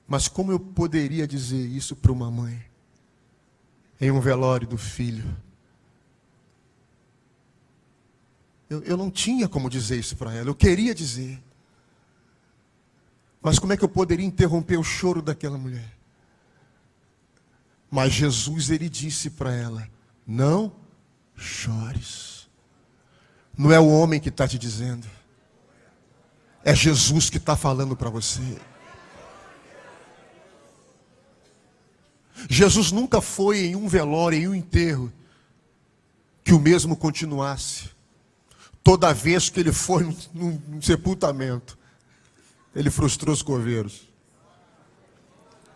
Mas 0.07 0.29
como 0.29 0.53
eu 0.53 0.61
poderia 0.61 1.27
dizer 1.27 1.67
isso 1.67 1.97
para 1.97 2.13
uma 2.13 2.31
mãe? 2.31 2.63
Em 3.99 4.11
um 4.11 4.21
velório 4.21 4.69
do 4.69 4.77
filho. 4.77 5.35
Eu, 8.69 8.83
eu 8.83 8.97
não 8.97 9.11
tinha 9.11 9.49
como 9.49 9.71
dizer 9.71 9.99
isso 9.99 10.17
para 10.17 10.35
ela, 10.35 10.51
eu 10.51 10.55
queria 10.55 10.95
dizer. 10.95 11.43
Mas 13.43 13.59
como 13.59 13.73
é 13.73 13.77
que 13.77 13.85
eu 13.85 13.89
poderia 13.89 14.25
interromper 14.25 14.79
o 14.79 14.85
choro 14.85 15.21
daquela 15.21 15.59
mulher? 15.59 15.93
Mas 17.91 18.13
Jesus, 18.13 18.71
ele 18.71 18.89
disse 18.89 19.31
para 19.31 19.53
ela: 19.53 19.89
Não 20.27 20.73
chores. 21.35 22.49
Não 23.57 23.71
é 23.73 23.79
o 23.79 23.89
homem 23.89 24.19
que 24.21 24.31
está 24.31 24.49
te 24.49 24.59
dizendo, 24.59 25.07
é 26.65 26.75
Jesus 26.75 27.29
que 27.29 27.37
está 27.37 27.57
falando 27.57 27.97
para 27.97 28.09
você. 28.09 28.59
Jesus 32.49 32.91
nunca 32.91 33.21
foi 33.21 33.67
em 33.67 33.77
um 33.77 33.87
velório, 33.87 34.39
em 34.39 34.49
um 34.49 34.55
enterro, 34.55 35.13
que 36.43 36.53
o 36.53 36.59
mesmo 36.59 36.97
continuasse. 36.97 37.91
Toda 38.83 39.13
vez 39.13 39.49
que 39.49 39.61
ele 39.61 39.73
foi 39.73 40.03
num, 40.33 40.61
num 40.69 40.83
sepultamento, 40.83 41.79
ele 42.75 42.91
frustrou 42.91 43.33
os 43.33 43.43
coveiros. 43.43 44.09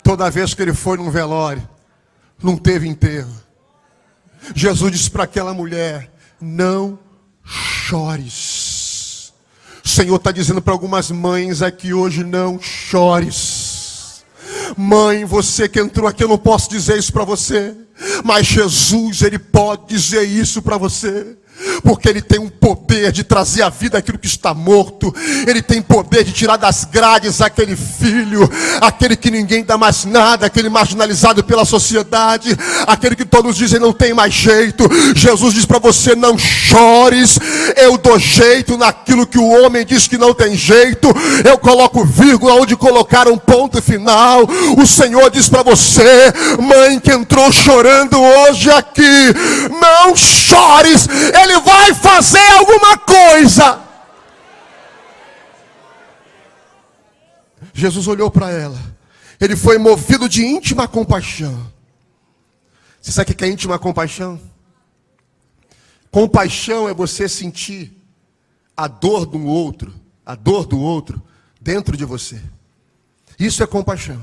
Toda 0.02 0.30
vez 0.30 0.54
que 0.54 0.62
ele 0.62 0.74
foi 0.74 0.96
num 0.96 1.10
velório, 1.10 1.68
não 2.42 2.56
teve 2.56 2.88
enterro. 2.88 3.34
Jesus 4.54 4.92
disse 4.92 5.10
para 5.10 5.24
aquela 5.24 5.52
mulher: 5.52 6.10
Não 6.40 6.98
chores. 7.44 9.32
O 9.84 9.88
Senhor 9.88 10.16
está 10.16 10.30
dizendo 10.30 10.62
para 10.62 10.72
algumas 10.72 11.10
mães 11.10 11.62
aqui 11.62 11.92
hoje: 11.92 12.22
Não 12.22 12.60
chores. 12.60 14.24
Mãe, 14.76 15.24
você 15.24 15.68
que 15.68 15.80
entrou 15.80 16.08
aqui, 16.08 16.24
eu 16.24 16.28
não 16.28 16.38
posso 16.38 16.70
dizer 16.70 16.98
isso 16.98 17.12
para 17.12 17.24
você. 17.24 17.74
Mas 18.24 18.46
Jesus, 18.46 19.22
Ele 19.22 19.38
pode 19.38 19.88
dizer 19.88 20.22
isso 20.22 20.60
para 20.62 20.76
você 20.76 21.36
porque 21.86 22.08
Ele 22.08 22.20
tem 22.20 22.40
um 22.40 22.48
poder 22.48 23.12
de 23.12 23.22
trazer 23.22 23.62
à 23.62 23.68
vida 23.68 23.96
aquilo 23.96 24.18
que 24.18 24.26
está 24.26 24.52
morto, 24.52 25.14
Ele 25.46 25.62
tem 25.62 25.80
poder 25.80 26.24
de 26.24 26.32
tirar 26.32 26.56
das 26.56 26.84
grades 26.84 27.40
aquele 27.40 27.76
filho, 27.76 28.50
aquele 28.80 29.16
que 29.16 29.30
ninguém 29.30 29.62
dá 29.62 29.78
mais 29.78 30.04
nada, 30.04 30.46
aquele 30.46 30.68
marginalizado 30.68 31.44
pela 31.44 31.64
sociedade, 31.64 32.58
aquele 32.88 33.14
que 33.14 33.24
todos 33.24 33.56
dizem 33.56 33.78
não 33.78 33.92
tem 33.92 34.12
mais 34.12 34.34
jeito. 34.34 34.82
Jesus 35.14 35.54
diz 35.54 35.64
para 35.64 35.78
você: 35.78 36.16
não 36.16 36.36
chores, 36.36 37.38
eu 37.76 37.96
dou 37.96 38.18
jeito 38.18 38.76
naquilo 38.76 39.24
que 39.24 39.38
o 39.38 39.46
homem 39.46 39.86
diz 39.86 40.08
que 40.08 40.18
não 40.18 40.34
tem 40.34 40.56
jeito, 40.56 41.06
eu 41.48 41.56
coloco 41.56 42.04
vírgula 42.04 42.54
onde 42.54 42.74
colocar 42.74 43.28
um 43.28 43.38
ponto 43.38 43.80
final. 43.80 44.40
O 44.76 44.84
Senhor 44.84 45.30
diz 45.30 45.48
para 45.48 45.62
você, 45.62 46.32
mãe 46.60 46.98
que 46.98 47.12
entrou 47.12 47.52
chorando 47.52 48.20
hoje 48.20 48.68
aqui, 48.70 49.32
não 49.80 50.16
chores, 50.16 51.08
ele 51.40 51.60
vai 51.60 51.75
fazer 51.94 52.46
alguma 52.58 52.98
coisa. 52.98 53.82
Jesus 57.72 58.08
olhou 58.08 58.30
para 58.30 58.50
ela. 58.50 58.78
Ele 59.40 59.54
foi 59.54 59.78
movido 59.78 60.28
de 60.28 60.44
íntima 60.44 60.88
compaixão. 60.88 61.70
Você 63.00 63.12
sabe 63.12 63.30
o 63.30 63.34
que 63.34 63.44
é 63.44 63.48
íntima 63.48 63.78
compaixão? 63.78 64.40
Compaixão 66.10 66.88
é 66.88 66.94
você 66.94 67.28
sentir 67.28 67.92
a 68.76 68.88
dor 68.88 69.26
do 69.26 69.44
outro, 69.44 69.94
a 70.24 70.34
dor 70.34 70.66
do 70.66 70.80
outro 70.80 71.22
dentro 71.60 71.96
de 71.96 72.04
você. 72.04 72.40
Isso 73.38 73.62
é 73.62 73.66
compaixão. 73.66 74.20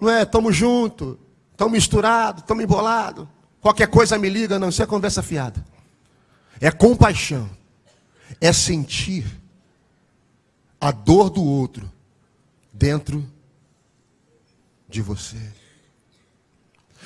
Não 0.00 0.08
é, 0.08 0.22
estamos 0.22 0.56
juntos, 0.56 1.16
estamos 1.52 1.74
misturados, 1.74 2.42
estamos 2.42 2.64
embolados. 2.64 3.28
Qualquer 3.60 3.88
coisa 3.88 4.16
me 4.16 4.30
liga, 4.30 4.58
não, 4.58 4.70
isso 4.70 4.82
é 4.82 4.86
conversa 4.86 5.22
fiada. 5.22 5.62
É 6.60 6.70
compaixão. 6.70 7.48
É 8.40 8.52
sentir 8.52 9.24
a 10.80 10.90
dor 10.90 11.30
do 11.30 11.42
outro 11.42 11.90
dentro 12.72 13.26
de 14.88 15.02
você. 15.02 15.36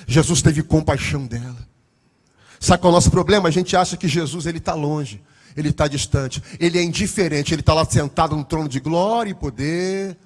Jesus 0.06 0.42
teve 0.42 0.62
compaixão 0.62 1.26
dela. 1.26 1.66
Sabe 2.60 2.80
qual 2.80 2.90
é 2.90 2.94
o 2.94 2.96
nosso 2.96 3.10
problema? 3.10 3.48
A 3.48 3.52
gente 3.52 3.76
acha 3.76 3.96
que 3.96 4.08
Jesus 4.08 4.46
ele 4.46 4.58
está 4.58 4.74
longe, 4.74 5.22
ele 5.56 5.68
está 5.68 5.86
distante, 5.86 6.42
ele 6.58 6.78
é 6.78 6.82
indiferente, 6.82 7.52
ele 7.52 7.60
está 7.60 7.74
lá 7.74 7.84
sentado 7.84 8.36
no 8.36 8.44
trono 8.44 8.68
de 8.68 8.80
glória 8.80 9.30
e 9.30 9.34
poder, 9.34 10.16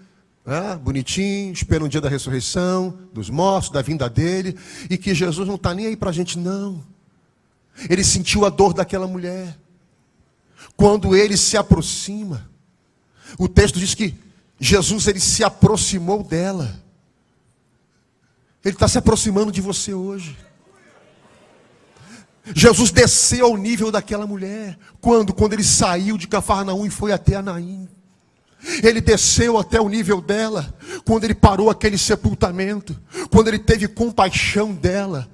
né? 0.47 0.79
bonitinho, 0.81 1.53
esperando 1.53 1.87
o 1.87 1.89
dia 1.89 2.01
da 2.01 2.09
ressurreição, 2.09 2.97
dos 3.13 3.29
mortos, 3.29 3.71
da 3.71 3.83
vinda 3.83 4.09
dele, 4.09 4.57
e 4.89 4.97
que 4.97 5.15
Jesus 5.15 5.49
não 5.49 5.57
está 5.57 5.75
nem 5.75 5.87
aí 5.87 5.97
para 5.97 6.11
a 6.11 6.13
gente, 6.13 6.39
não. 6.39 6.83
Ele 7.89 8.03
sentiu 8.03 8.45
a 8.45 8.49
dor 8.49 8.73
daquela 8.73 9.07
mulher. 9.07 9.57
Quando 10.77 11.15
ele 11.15 11.37
se 11.37 11.57
aproxima, 11.57 12.49
o 13.39 13.49
texto 13.49 13.79
diz 13.79 13.95
que 13.95 14.15
Jesus 14.59 15.07
ele 15.07 15.21
se 15.21 15.45
aproximou 15.45 16.23
dela. 16.23 16.83
Ele 18.65 18.75
está 18.75 18.89
se 18.89 18.99
aproximando 18.99 19.53
de 19.53 19.61
você 19.61 19.95
hoje. 19.95 20.37
Jesus 22.55 22.91
desceu 22.91 23.47
ao 23.47 23.57
nível 23.57 23.91
daquela 23.91 24.27
mulher. 24.27 24.79
Quando? 25.01 25.33
Quando 25.35 25.53
ele 25.53 25.65
saiu 25.65 26.17
de 26.17 26.27
Cafarnaum 26.27 26.87
e 26.87 26.91
foi 26.91 27.13
até 27.13 27.37
Anaim. 27.37 27.89
Ele 28.83 29.01
desceu 29.01 29.57
até 29.57 29.81
o 29.81 29.89
nível 29.89 30.21
dela, 30.21 30.75
quando 31.05 31.23
ele 31.23 31.35
parou 31.35 31.71
aquele 31.71 31.97
sepultamento, 31.97 33.01
quando 33.31 33.49
ele 33.49 33.59
teve 33.59 33.87
compaixão 33.87 34.75
dela, 34.75 35.29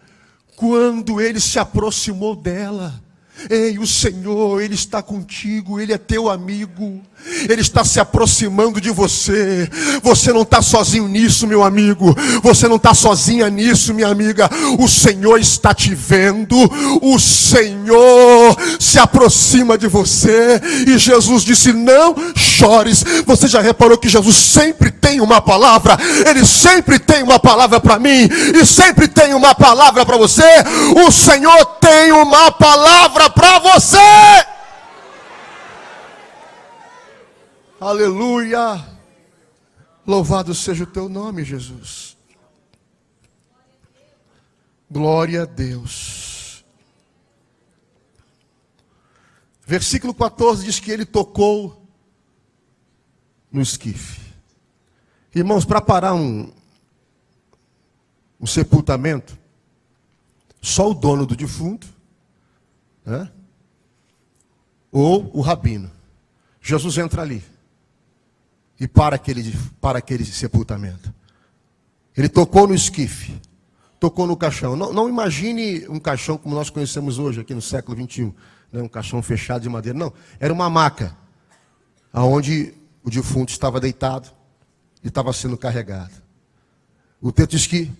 quando 0.56 1.20
ele 1.20 1.40
se 1.40 1.58
aproximou 1.58 2.34
dela. 2.34 3.02
Ei, 3.50 3.78
o 3.78 3.86
Senhor, 3.86 4.62
Ele 4.62 4.74
está 4.74 5.02
contigo, 5.02 5.80
Ele 5.80 5.92
é 5.92 5.98
teu 5.98 6.30
amigo, 6.30 7.02
Ele 7.48 7.60
está 7.60 7.84
se 7.84 7.98
aproximando 8.00 8.80
de 8.80 8.90
você. 8.90 9.68
Você 10.02 10.32
não 10.32 10.42
está 10.42 10.62
sozinho 10.62 11.08
nisso, 11.08 11.46
meu 11.46 11.62
amigo, 11.62 12.14
você 12.42 12.68
não 12.68 12.76
está 12.76 12.94
sozinha 12.94 13.48
nisso, 13.50 13.94
minha 13.94 14.08
amiga. 14.08 14.48
O 14.78 14.88
Senhor 14.88 15.38
está 15.38 15.74
te 15.74 15.94
vendo, 15.94 16.56
o 17.02 17.18
Senhor 17.18 18.56
se 18.78 18.98
aproxima 18.98 19.76
de 19.76 19.86
você. 19.86 20.60
E 20.86 20.98
Jesus 20.98 21.42
disse: 21.42 21.72
Não 21.72 22.14
chores. 22.36 23.04
Você 23.26 23.48
já 23.48 23.60
reparou 23.60 23.98
que 23.98 24.08
Jesus 24.08 24.36
sempre 24.36 24.90
tem 24.90 25.20
uma 25.20 25.40
palavra, 25.40 25.98
Ele 26.26 26.44
sempre 26.44 26.98
tem 26.98 27.22
uma 27.22 27.38
palavra 27.38 27.80
para 27.80 27.98
mim, 27.98 28.28
e 28.54 28.64
sempre 28.64 29.08
tem 29.08 29.34
uma 29.34 29.54
palavra 29.54 30.04
para 30.04 30.16
você. 30.16 30.42
O 31.06 31.10
Senhor 31.10 31.64
tem 31.80 32.12
uma 32.12 32.52
palavra 32.52 33.30
para 33.30 33.58
você. 33.58 33.98
Aleluia. 37.84 38.82
Louvado 40.06 40.54
seja 40.54 40.84
o 40.84 40.86
teu 40.86 41.06
nome, 41.06 41.44
Jesus. 41.44 42.16
Glória 44.90 45.42
a 45.42 45.44
Deus. 45.44 46.64
Versículo 49.66 50.14
14 50.14 50.64
diz 50.64 50.80
que 50.80 50.90
ele 50.90 51.04
tocou 51.04 51.86
no 53.52 53.60
esquife. 53.60 54.32
Irmãos, 55.34 55.66
para 55.66 55.82
parar 55.82 56.14
um, 56.14 56.50
um 58.40 58.46
sepultamento, 58.46 59.38
só 60.62 60.90
o 60.90 60.94
dono 60.94 61.26
do 61.26 61.36
defunto 61.36 61.86
né? 63.04 63.30
ou 64.90 65.30
o 65.36 65.42
rabino. 65.42 65.92
Jesus 66.62 66.96
entra 66.96 67.20
ali 67.20 67.52
e 68.78 68.88
para 68.88 69.16
aquele, 69.16 69.56
para 69.80 69.98
aquele 69.98 70.24
sepultamento. 70.24 71.12
Ele 72.16 72.28
tocou 72.28 72.66
no 72.66 72.74
esquife, 72.74 73.40
tocou 73.98 74.26
no 74.26 74.36
caixão. 74.36 74.76
Não, 74.76 74.92
não 74.92 75.08
imagine 75.08 75.86
um 75.88 75.98
caixão 75.98 76.36
como 76.36 76.54
nós 76.54 76.70
conhecemos 76.70 77.18
hoje, 77.18 77.40
aqui 77.40 77.54
no 77.54 77.62
século 77.62 77.96
21, 77.96 78.32
né? 78.72 78.82
um 78.82 78.88
caixão 78.88 79.22
fechado 79.22 79.62
de 79.62 79.68
madeira. 79.68 79.98
Não, 79.98 80.12
era 80.38 80.52
uma 80.52 80.68
maca, 80.70 81.16
aonde 82.12 82.74
o 83.02 83.10
defunto 83.10 83.52
estava 83.52 83.80
deitado 83.80 84.28
e 85.02 85.08
estava 85.08 85.32
sendo 85.32 85.56
carregado. 85.56 86.12
O 87.20 87.32
diz 87.32 87.66
que 87.66 87.90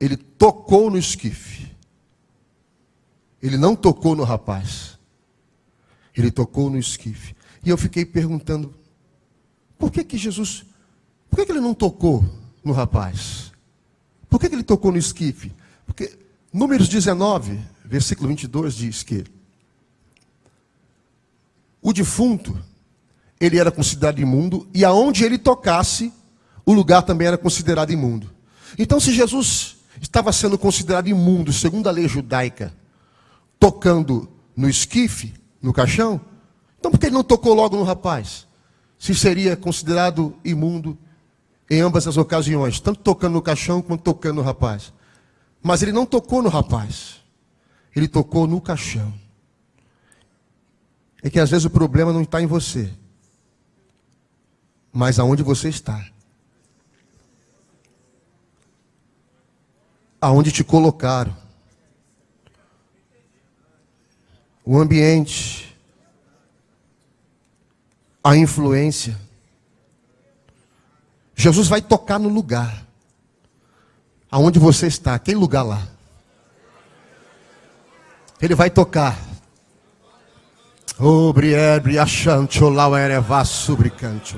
ele 0.00 0.16
tocou 0.16 0.90
no 0.90 0.96
esquife. 0.96 1.70
Ele 3.42 3.58
não 3.58 3.76
tocou 3.76 4.16
no 4.16 4.24
rapaz. 4.24 4.98
Ele 6.16 6.30
tocou 6.30 6.70
no 6.70 6.78
esquife. 6.78 7.34
E 7.62 7.68
eu 7.68 7.76
fiquei 7.76 8.06
perguntando: 8.06 8.74
por 9.80 9.90
que 9.90 10.04
que 10.04 10.18
Jesus, 10.18 10.64
por 11.28 11.36
que, 11.36 11.46
que 11.46 11.52
ele 11.52 11.60
não 11.60 11.74
tocou 11.74 12.24
no 12.62 12.72
rapaz? 12.72 13.50
Por 14.28 14.38
que, 14.38 14.48
que 14.48 14.54
ele 14.54 14.62
tocou 14.62 14.92
no 14.92 14.98
esquife? 14.98 15.52
Porque 15.86 16.16
Números 16.52 16.88
19, 16.88 17.60
versículo 17.84 18.28
22 18.28 18.74
diz 18.74 19.02
que 19.02 19.24
o 21.80 21.92
defunto, 21.92 22.58
ele 23.40 23.58
era 23.58 23.70
considerado 23.70 24.20
imundo, 24.20 24.68
e 24.74 24.84
aonde 24.84 25.24
ele 25.24 25.38
tocasse, 25.38 26.12
o 26.66 26.74
lugar 26.74 27.02
também 27.02 27.26
era 27.26 27.38
considerado 27.38 27.90
imundo. 27.90 28.30
Então, 28.78 29.00
se 29.00 29.14
Jesus 29.14 29.78
estava 30.00 30.32
sendo 30.32 30.58
considerado 30.58 31.08
imundo, 31.08 31.52
segundo 31.52 31.88
a 31.88 31.92
lei 31.92 32.06
judaica, 32.06 32.74
tocando 33.58 34.28
no 34.54 34.68
esquife, 34.68 35.32
no 35.62 35.72
caixão, 35.72 36.20
então 36.78 36.90
por 36.90 36.98
que 36.98 37.06
ele 37.06 37.14
não 37.14 37.24
tocou 37.24 37.54
logo 37.54 37.76
no 37.76 37.82
rapaz? 37.82 38.46
Se 39.00 39.16
seria 39.16 39.56
considerado 39.56 40.36
imundo 40.44 40.96
em 41.68 41.80
ambas 41.80 42.06
as 42.06 42.16
ocasiões, 42.16 42.78
tanto 42.78 43.00
tocando 43.00 43.32
no 43.32 43.42
caixão 43.42 43.82
quanto 43.82 44.02
tocando 44.02 44.36
no 44.36 44.42
rapaz. 44.42 44.92
Mas 45.60 45.82
ele 45.82 45.90
não 45.90 46.06
tocou 46.06 46.40
no 46.40 46.48
rapaz, 46.48 47.20
ele 47.96 48.06
tocou 48.06 48.46
no 48.46 48.60
caixão. 48.60 49.12
É 51.20 51.28
que 51.28 51.40
às 51.40 51.50
vezes 51.50 51.64
o 51.64 51.70
problema 51.70 52.12
não 52.12 52.22
está 52.22 52.40
em 52.40 52.46
você, 52.46 52.92
mas 54.92 55.18
aonde 55.18 55.42
você 55.42 55.68
está. 55.68 56.06
Aonde 60.20 60.52
te 60.52 60.62
colocaram. 60.62 61.34
o 64.72 64.78
ambiente, 64.78 65.69
a 68.22 68.36
influência. 68.36 69.16
Jesus 71.34 71.68
vai 71.68 71.80
tocar 71.80 72.18
no 72.18 72.28
lugar. 72.28 72.86
Aonde 74.30 74.58
você 74.58 74.86
está, 74.86 75.14
aquele 75.14 75.38
lugar 75.38 75.62
lá. 75.62 75.82
Ele 78.40 78.54
vai 78.54 78.70
tocar. 78.70 79.18
Obriebre 80.98 81.98
achante 81.98 82.62
o 82.62 82.68
lauereva 82.68 83.44
subricante 83.44 84.36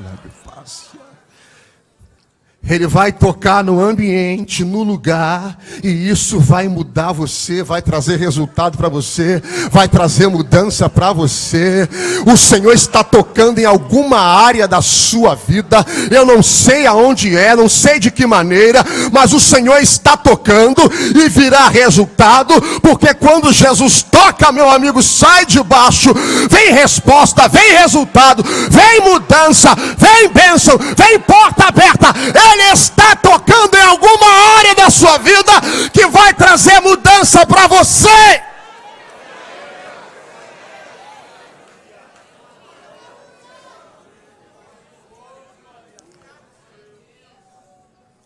Ele 2.69 2.87
vai 2.87 3.11
tocar 3.11 3.65
no 3.65 3.83
ambiente, 3.83 4.65
no 4.65 4.85
lugar, 4.85 5.59
e 5.83 6.09
isso 6.09 6.39
vai 6.39 6.69
mudar 6.69 7.11
você, 7.11 7.61
vai 7.61 7.83
trazer 7.83 8.19
resultado 8.21 8.79
para 8.79 8.89
você, 8.89 9.43
vai 9.71 9.89
trazer 9.89 10.29
mudança 10.29 10.89
para 10.89 11.13
você. 11.13 11.89
O 12.25 12.37
Senhor 12.37 12.73
está 12.73 13.03
tocando 13.03 13.59
em 13.59 13.65
alguma 13.65 14.21
área 14.21 14.69
da 14.69 14.81
sua 14.81 15.35
vida. 15.35 15.85
Eu 16.09 16.25
não 16.25 16.41
sei 16.41 16.87
aonde 16.87 17.37
é, 17.37 17.57
não 17.57 17.69
sei 17.69 17.99
de 17.99 18.13
que 18.13 18.27
maneira, 18.27 18.85
mas 19.11 19.33
o 19.33 19.41
Senhor 19.41 19.79
está 19.79 20.17
tocando 20.17 20.83
e 21.17 21.29
virá 21.29 21.69
resultado, 21.69 22.55
porque 22.81 23.13
quando 23.13 23.53
Jesus 23.53 24.05
toca, 24.05 24.53
meu 24.53 24.71
amigo, 24.71 25.03
sai 25.03 25.45
de 25.45 25.61
baixo, 25.65 26.15
vem 26.49 26.73
resposta, 26.73 27.49
vem 27.49 27.73
resultado, 27.73 28.45
vem 28.71 29.01
mudança, 29.01 29.75
vem 29.99 30.29
bênção, 30.29 30.79
vem 30.97 31.19
porta 31.19 31.65
aberta. 31.65 32.15
Ele 32.53 32.63
está 32.65 33.17
tocando 33.17 33.75
em 33.75 33.83
alguma 33.83 34.27
área 34.59 34.75
da 34.75 34.91
sua 34.91 35.17
vida 35.17 35.53
que 35.91 36.07
vai 36.07 36.35
trazer 36.35 36.81
mudança 36.81 37.47
para 37.47 37.67
você. 37.67 38.43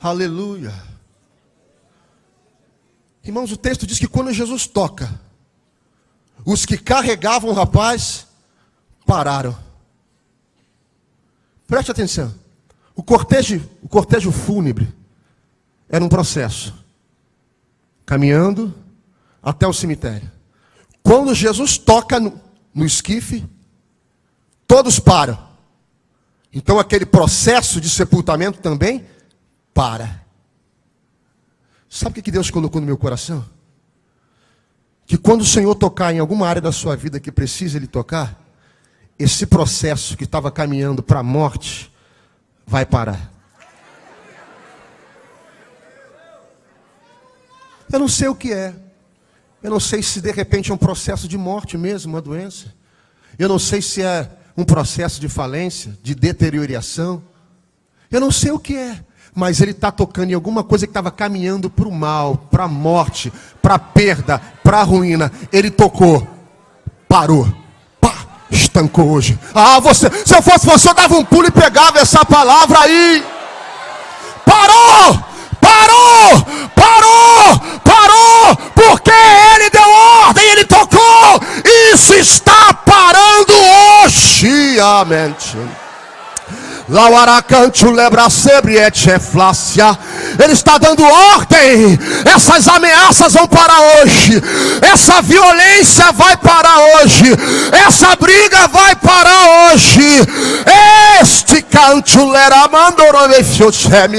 Aleluia. 0.00 0.74
Irmãos, 3.22 3.52
o 3.52 3.56
texto 3.56 3.86
diz 3.86 3.98
que 3.98 4.08
quando 4.08 4.32
Jesus 4.32 4.66
toca, 4.66 5.08
os 6.44 6.66
que 6.66 6.76
carregavam 6.76 7.50
o 7.50 7.52
rapaz 7.52 8.26
pararam. 9.04 9.56
Preste 11.66 11.90
atenção. 11.90 12.45
O 12.96 13.02
cortejo, 13.02 13.62
o 13.82 13.88
cortejo 13.88 14.32
fúnebre 14.32 14.88
era 15.86 16.02
um 16.02 16.08
processo. 16.08 16.74
Caminhando 18.06 18.74
até 19.42 19.66
o 19.66 19.72
cemitério. 19.72 20.30
Quando 21.02 21.34
Jesus 21.34 21.76
toca 21.76 22.18
no, 22.18 22.40
no 22.74 22.86
esquife, 22.86 23.44
todos 24.66 24.98
param. 24.98 25.38
Então 26.52 26.78
aquele 26.78 27.04
processo 27.04 27.80
de 27.80 27.90
sepultamento 27.90 28.60
também 28.60 29.04
para. 29.74 30.24
Sabe 31.88 32.18
o 32.18 32.22
que 32.22 32.30
Deus 32.30 32.50
colocou 32.50 32.80
no 32.80 32.86
meu 32.86 32.96
coração? 32.96 33.44
Que 35.06 35.18
quando 35.18 35.42
o 35.42 35.46
Senhor 35.46 35.74
tocar 35.74 36.14
em 36.14 36.18
alguma 36.18 36.48
área 36.48 36.62
da 36.62 36.72
sua 36.72 36.96
vida 36.96 37.20
que 37.20 37.30
precisa 37.30 37.76
Ele 37.76 37.86
tocar, 37.86 38.42
esse 39.18 39.46
processo 39.46 40.16
que 40.16 40.24
estava 40.24 40.50
caminhando 40.50 41.02
para 41.02 41.20
a 41.20 41.22
morte, 41.22 41.92
vai 42.66 42.84
parar. 42.84 43.32
Eu 47.92 48.00
não 48.00 48.08
sei 48.08 48.28
o 48.28 48.34
que 48.34 48.52
é. 48.52 48.74
Eu 49.62 49.70
não 49.70 49.80
sei 49.80 50.02
se 50.02 50.20
de 50.20 50.32
repente 50.32 50.70
é 50.70 50.74
um 50.74 50.78
processo 50.78 51.28
de 51.28 51.38
morte 51.38 51.78
mesmo, 51.78 52.12
uma 52.12 52.20
doença. 52.20 52.74
Eu 53.38 53.48
não 53.48 53.58
sei 53.58 53.80
se 53.80 54.02
é 54.02 54.28
um 54.56 54.64
processo 54.64 55.20
de 55.20 55.28
falência, 55.28 55.96
de 56.02 56.14
deterioração. 56.14 57.22
Eu 58.10 58.20
não 58.20 58.30
sei 58.30 58.50
o 58.50 58.58
que 58.58 58.76
é. 58.76 59.04
Mas 59.34 59.60
ele 59.60 59.72
está 59.72 59.92
tocando 59.92 60.30
em 60.30 60.34
alguma 60.34 60.64
coisa 60.64 60.86
que 60.86 60.90
estava 60.90 61.10
caminhando 61.10 61.68
para 61.68 61.86
o 61.86 61.92
mal, 61.92 62.36
para 62.36 62.64
a 62.64 62.68
morte, 62.68 63.32
para 63.60 63.74
a 63.74 63.78
perda, 63.78 64.38
para 64.38 64.80
a 64.80 64.82
ruína. 64.82 65.30
Ele 65.52 65.70
tocou, 65.70 66.26
parou 67.06 67.65
estancou 68.50 69.10
hoje. 69.10 69.38
Ah, 69.54 69.80
você, 69.80 70.10
se 70.24 70.34
eu 70.34 70.42
fosse 70.42 70.66
você, 70.66 70.88
eu 70.88 70.94
dava 70.94 71.16
um 71.16 71.24
pulo 71.24 71.46
e 71.46 71.50
pegava 71.50 71.98
essa 71.98 72.24
palavra 72.24 72.80
aí. 72.80 73.24
Parou! 74.44 75.24
Parou! 75.60 76.46
Parou! 76.74 77.60
Parou! 77.84 78.56
Porque 78.74 79.10
ele 79.10 79.70
deu 79.70 79.90
ordem, 79.90 80.44
ele 80.44 80.64
tocou. 80.64 81.40
Isso 81.92 82.14
está 82.14 82.74
parando 82.74 83.52
hoje. 84.04 84.78
Amém. 84.80 85.34
Lauaracanto 86.88 87.90
lebra 87.90 88.30
flácia. 89.18 89.98
Ele 90.42 90.52
está 90.52 90.78
dando 90.78 91.02
ordem. 91.02 91.98
Essas 92.24 92.68
ameaças 92.68 93.32
vão 93.32 93.46
parar 93.48 93.80
hoje. 93.80 94.40
Essa 94.80 95.20
violência 95.20 96.12
vai 96.12 96.36
parar 96.36 96.78
hoje. 96.78 97.24
Essa 97.86 98.14
briga 98.16 98.68
vai 98.68 98.94
parar 98.96 99.72
hoje. 99.72 100.00
Este 101.20 101.60
canto 101.62 102.30
lera 102.30 102.68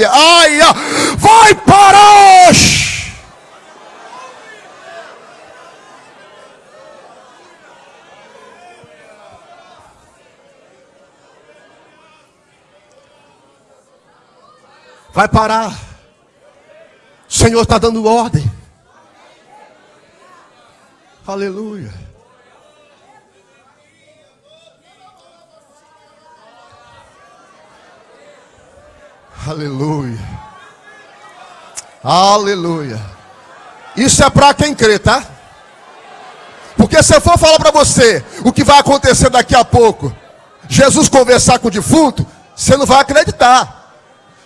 Ai, 0.04 0.58
vai 1.16 1.54
parar 1.54 2.48
hoje. 2.48 2.97
Vai 15.18 15.26
parar. 15.26 15.76
O 17.28 17.32
Senhor 17.32 17.60
está 17.60 17.76
dando 17.76 18.06
ordem. 18.06 18.48
Aleluia. 21.26 21.92
Aleluia. 29.44 30.20
Aleluia. 32.04 33.00
Isso 33.96 34.22
é 34.22 34.30
para 34.30 34.54
quem 34.54 34.72
crê, 34.72 35.00
tá? 35.00 35.26
Porque 36.76 37.02
se 37.02 37.12
eu 37.12 37.20
for 37.20 37.36
falar 37.36 37.58
para 37.58 37.72
você 37.72 38.24
o 38.44 38.52
que 38.52 38.62
vai 38.62 38.78
acontecer 38.78 39.30
daqui 39.30 39.56
a 39.56 39.64
pouco, 39.64 40.16
Jesus 40.68 41.08
conversar 41.08 41.58
com 41.58 41.66
o 41.66 41.72
defunto, 41.72 42.24
você 42.54 42.76
não 42.76 42.86
vai 42.86 43.00
acreditar. 43.00 43.77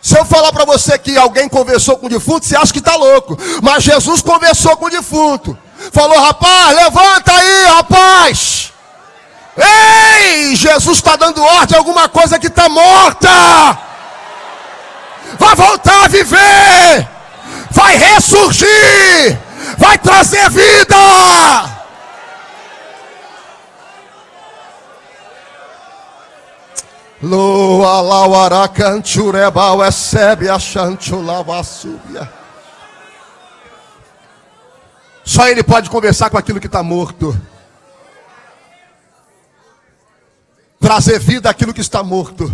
Se 0.02 0.18
eu 0.18 0.24
falar 0.24 0.52
para 0.52 0.64
você 0.64 0.98
que 0.98 1.16
alguém 1.16 1.48
conversou 1.48 1.96
com 1.96 2.06
o 2.06 2.10
defunto, 2.10 2.44
você 2.44 2.56
acha 2.56 2.72
que 2.72 2.80
está 2.80 2.96
louco. 2.96 3.38
Mas 3.62 3.84
Jesus 3.84 4.20
conversou 4.20 4.76
com 4.76 4.86
o 4.86 4.90
defunto. 4.90 5.56
Falou, 5.92 6.20
rapaz, 6.20 6.74
levanta 6.74 7.32
aí, 7.32 7.64
rapaz. 7.66 8.72
Ei, 9.56 10.56
Jesus 10.56 10.96
está 10.96 11.14
dando 11.14 11.40
ordem 11.40 11.76
a 11.76 11.78
alguma 11.78 12.08
coisa 12.08 12.36
que 12.36 12.48
está 12.48 12.68
morta. 12.68 13.28
Vai 15.38 15.54
voltar 15.54 16.04
a 16.04 16.08
viver. 16.08 17.08
Vai 17.70 17.96
ressurgir. 17.96 19.38
Vai 19.78 19.98
trazer 19.98 20.50
vida. 20.50 21.81
Loa 27.22 28.00
lauara 28.00 28.66
canchurebal 28.66 29.78
recebe 29.78 30.48
a 30.48 30.58
chanchulavassúbia. 30.58 32.28
Só 35.24 35.46
ele 35.46 35.62
pode 35.62 35.88
conversar 35.88 36.30
com 36.30 36.36
aquilo 36.36 36.58
que 36.58 36.66
está 36.66 36.82
morto. 36.82 37.40
Trazer 40.80 41.20
vida 41.20 41.48
àquilo 41.48 41.72
que 41.72 41.80
está 41.80 42.02
morto. 42.02 42.44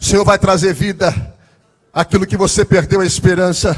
O 0.00 0.04
Senhor 0.04 0.24
vai 0.24 0.38
trazer 0.38 0.72
vida 0.72 1.14
àquilo 1.92 2.26
que 2.26 2.38
você 2.38 2.64
perdeu 2.64 3.02
a 3.02 3.06
esperança. 3.06 3.76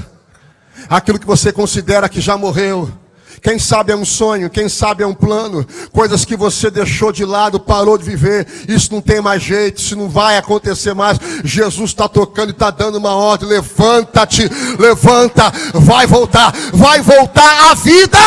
Aquilo 0.88 1.18
que 1.18 1.26
você 1.26 1.52
considera 1.52 2.08
que 2.08 2.20
já 2.20 2.38
morreu. 2.38 3.01
Quem 3.40 3.58
sabe 3.58 3.92
é 3.92 3.96
um 3.96 4.04
sonho, 4.04 4.50
quem 4.50 4.68
sabe 4.68 5.02
é 5.02 5.06
um 5.06 5.14
plano, 5.14 5.66
coisas 5.92 6.24
que 6.24 6.36
você 6.36 6.70
deixou 6.70 7.12
de 7.12 7.24
lado, 7.24 7.58
parou 7.58 7.96
de 7.96 8.04
viver. 8.04 8.46
Isso 8.68 8.92
não 8.92 9.00
tem 9.00 9.20
mais 9.20 9.42
jeito, 9.42 9.78
isso 9.78 9.96
não 9.96 10.08
vai 10.08 10.36
acontecer 10.36 10.94
mais. 10.94 11.18
Jesus 11.44 11.90
está 11.90 12.08
tocando 12.08 12.50
e 12.50 12.52
está 12.52 12.70
dando 12.70 12.98
uma 12.98 13.14
ordem: 13.14 13.48
levanta-te, 13.48 14.48
levanta, 14.78 15.50
vai 15.74 16.06
voltar, 16.06 16.52
vai 16.72 17.00
voltar 17.00 17.70
a 17.70 17.74
vida. 17.74 18.18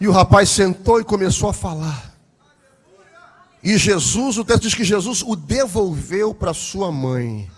E 0.00 0.06
o 0.06 0.12
rapaz 0.12 0.50
sentou 0.50 1.00
e 1.00 1.04
começou 1.04 1.48
a 1.48 1.54
falar. 1.54 2.14
E 3.62 3.76
Jesus, 3.78 4.38
o 4.38 4.44
texto 4.44 4.62
diz 4.62 4.74
que 4.74 4.84
Jesus 4.84 5.22
o 5.22 5.34
devolveu 5.34 6.32
para 6.34 6.54
sua 6.54 6.92
mãe. 6.92 7.50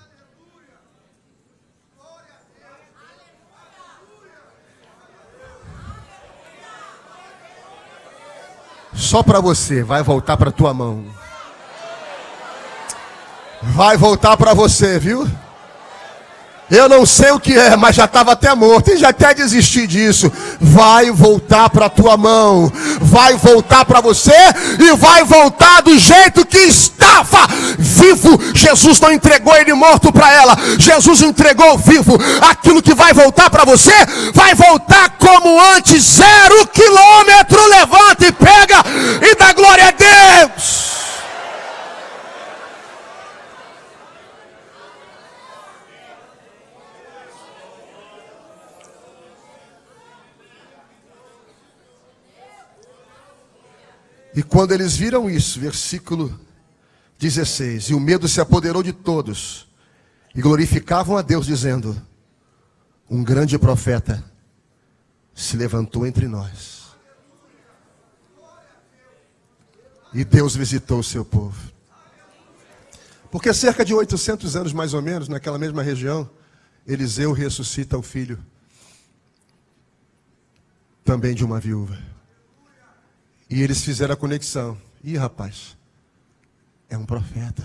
Só 9.08 9.22
para 9.22 9.40
você, 9.40 9.82
vai 9.82 10.02
voltar 10.02 10.36
para 10.36 10.52
tua 10.52 10.74
mão. 10.74 11.02
Vai 13.62 13.96
voltar 13.96 14.36
para 14.36 14.52
você, 14.52 14.98
viu? 14.98 15.26
Eu 16.70 16.88
não 16.88 17.06
sei 17.06 17.30
o 17.30 17.40
que 17.40 17.56
é, 17.56 17.76
mas 17.76 17.96
já 17.96 18.04
estava 18.04 18.32
até 18.32 18.54
morto 18.54 18.92
e 18.92 18.98
já 18.98 19.08
até 19.08 19.32
desisti 19.32 19.86
disso. 19.86 20.30
Vai 20.60 21.10
voltar 21.10 21.70
para 21.70 21.86
a 21.86 21.90
tua 21.90 22.16
mão, 22.16 22.70
vai 23.00 23.34
voltar 23.36 23.86
para 23.86 24.02
você 24.02 24.34
e 24.78 24.94
vai 24.96 25.24
voltar 25.24 25.80
do 25.80 25.98
jeito 25.98 26.44
que 26.44 26.58
estava 26.58 27.46
vivo. 27.78 28.38
Jesus 28.54 29.00
não 29.00 29.12
entregou 29.12 29.56
ele 29.56 29.72
morto 29.72 30.12
para 30.12 30.30
ela, 30.32 30.56
Jesus 30.78 31.22
entregou 31.22 31.78
vivo. 31.78 32.18
Aquilo 32.42 32.82
que 32.82 32.94
vai 32.94 33.14
voltar 33.14 33.48
para 33.48 33.64
você, 33.64 33.94
vai 34.34 34.54
voltar 34.54 35.16
como 35.18 35.60
antes, 35.74 36.02
zero 36.02 36.66
quilômetro. 36.66 37.58
Levanta 37.68 38.26
e 38.26 38.32
pega 38.32 38.84
e 39.22 39.34
dá 39.36 39.52
glória 39.54 39.88
a 39.88 39.90
Deus. 39.90 40.87
E 54.38 54.42
quando 54.44 54.70
eles 54.70 54.96
viram 54.96 55.28
isso, 55.28 55.58
versículo 55.58 56.38
16: 57.18 57.90
E 57.90 57.94
o 57.94 57.98
medo 57.98 58.28
se 58.28 58.40
apoderou 58.40 58.84
de 58.84 58.92
todos, 58.92 59.66
e 60.32 60.40
glorificavam 60.40 61.16
a 61.16 61.22
Deus, 61.22 61.44
dizendo: 61.44 62.00
Um 63.10 63.24
grande 63.24 63.58
profeta 63.58 64.22
se 65.34 65.56
levantou 65.56 66.06
entre 66.06 66.28
nós. 66.28 66.86
E 70.14 70.24
Deus 70.24 70.54
visitou 70.54 71.00
o 71.00 71.04
seu 71.04 71.24
povo. 71.24 71.72
Porque 73.32 73.52
cerca 73.52 73.84
de 73.84 73.92
800 73.92 74.54
anos 74.54 74.72
mais 74.72 74.94
ou 74.94 75.02
menos, 75.02 75.26
naquela 75.26 75.58
mesma 75.58 75.82
região, 75.82 76.30
Eliseu 76.86 77.32
ressuscita 77.32 77.98
o 77.98 78.02
filho 78.02 78.38
também 81.04 81.34
de 81.34 81.44
uma 81.44 81.58
viúva. 81.58 81.98
E 83.48 83.62
eles 83.62 83.82
fizeram 83.82 84.14
a 84.14 84.16
conexão. 84.16 84.76
Ih, 85.02 85.16
rapaz, 85.16 85.76
é 86.88 86.96
um 86.96 87.06
profeta. 87.06 87.64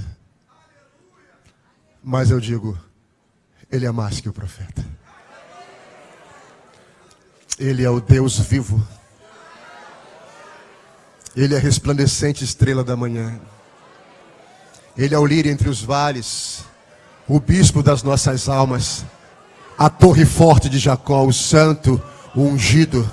Mas 2.02 2.30
eu 2.30 2.40
digo, 2.40 2.78
ele 3.72 3.86
é 3.86 3.92
mais 3.92 4.20
que 4.22 4.30
o 4.30 4.34
profeta. 4.34 4.86
Ele 7.60 7.84
é 7.84 7.90
o 7.90 8.00
Deus 8.00 8.40
vivo. 8.40 8.86
Ele 11.36 11.54
é 11.54 11.58
a 11.58 11.62
resplandecente 11.62 12.44
estrela 12.44 12.84
da 12.84 12.96
manhã. 12.96 13.40
Ele 14.96 15.16
é 15.16 15.20
o 15.20 15.26
lírio 15.26 15.52
entre 15.52 15.70
os 15.70 15.82
vales, 15.82 16.64
o 17.28 17.40
bispo 17.40 17.82
das 17.82 18.04
nossas 18.04 18.48
almas, 18.48 19.04
a 19.78 19.90
torre 19.90 20.26
forte 20.26 20.70
de 20.70 20.78
Jacó, 20.78 21.26
o 21.26 21.34
santo, 21.34 22.02
o 22.36 22.42
ungido 22.42 23.10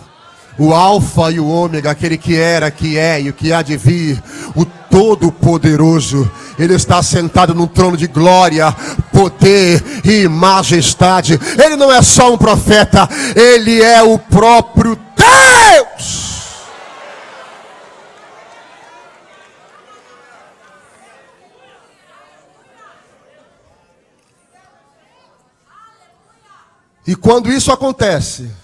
o 0.61 0.75
Alfa 0.75 1.31
e 1.31 1.41
o 1.41 1.49
Ômega, 1.49 1.91
aquele 1.91 2.19
que 2.19 2.37
era, 2.37 2.71
que 2.71 2.99
é 2.99 3.19
e 3.19 3.31
o 3.31 3.33
que 3.33 3.51
há 3.51 3.63
de 3.63 3.79
vir, 3.79 4.23
o 4.55 4.67
Todo-Poderoso. 4.67 6.31
Ele 6.59 6.75
está 6.75 7.03
sentado 7.03 7.55
num 7.55 7.67
trono 7.67 7.97
de 7.97 8.07
glória, 8.07 8.71
poder 9.11 9.83
e 10.05 10.29
majestade. 10.29 11.41
Ele 11.59 11.77
não 11.77 11.91
é 11.91 12.03
só 12.03 12.35
um 12.35 12.37
profeta, 12.37 13.09
ele 13.35 13.81
é 13.81 14.03
o 14.03 14.19
próprio 14.19 14.99
Deus. 15.17 16.31
E 27.07 27.17
quando 27.17 27.51
isso 27.51 27.73
acontece, 27.73 28.60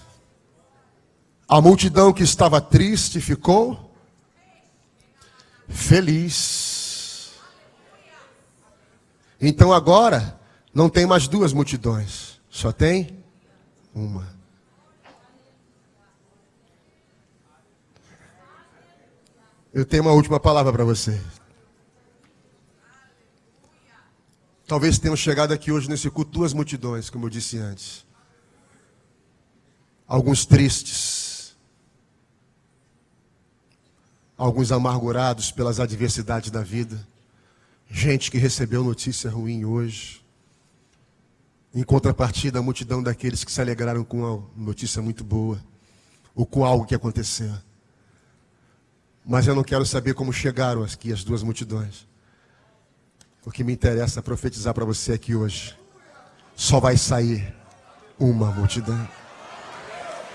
a 1.47 1.61
multidão 1.61 2.11
que 2.11 2.23
estava 2.23 2.59
triste 2.59 3.21
ficou 3.21 3.89
feliz. 5.69 7.31
Então 9.39 9.71
agora 9.71 10.37
não 10.73 10.89
tem 10.89 11.05
mais 11.05 11.27
duas 11.27 11.53
multidões, 11.53 12.41
só 12.49 12.71
tem 12.71 13.23
uma. 13.93 14.35
Eu 19.73 19.85
tenho 19.85 20.03
uma 20.03 20.11
última 20.11 20.39
palavra 20.39 20.73
para 20.73 20.83
você. 20.83 21.21
Talvez 24.65 24.99
tenham 24.99 25.15
chegado 25.15 25.53
aqui 25.53 25.71
hoje 25.71 25.87
nesse 25.87 26.09
culto 26.09 26.31
duas 26.31 26.51
multidões, 26.51 27.09
como 27.09 27.25
eu 27.25 27.29
disse 27.29 27.57
antes. 27.57 28.05
Alguns 30.05 30.45
tristes 30.45 31.27
alguns 34.37 34.71
amargurados 34.71 35.51
pelas 35.51 35.79
adversidades 35.79 36.51
da 36.51 36.61
vida, 36.61 37.05
gente 37.89 38.29
que 38.29 38.37
recebeu 38.37 38.83
notícia 38.83 39.29
ruim 39.29 39.65
hoje. 39.65 40.21
Em 41.73 41.83
contrapartida, 41.83 42.59
a 42.59 42.61
multidão 42.61 43.01
daqueles 43.01 43.43
que 43.43 43.51
se 43.51 43.59
alegraram 43.59 44.03
com 44.03 44.19
uma 44.19 44.43
notícia 44.55 45.01
muito 45.01 45.23
boa, 45.23 45.59
ou 46.35 46.45
com 46.45 46.63
algo 46.63 46.85
que 46.85 46.93
aconteceu. 46.93 47.51
Mas 49.25 49.47
eu 49.47 49.55
não 49.55 49.63
quero 49.63 49.85
saber 49.85 50.13
como 50.13 50.31
chegaram 50.31 50.83
aqui 50.83 51.11
as 51.11 51.23
duas 51.23 51.41
multidões. 51.43 52.07
O 53.43 53.51
que 53.51 53.63
me 53.63 53.73
interessa 53.73 54.19
é 54.19 54.21
profetizar 54.21 54.73
para 54.73 54.85
você 54.85 55.13
aqui 55.13 55.35
hoje. 55.35 55.75
Só 56.55 56.79
vai 56.79 56.95
sair 56.95 57.53
uma 58.19 58.51
multidão. 58.51 59.07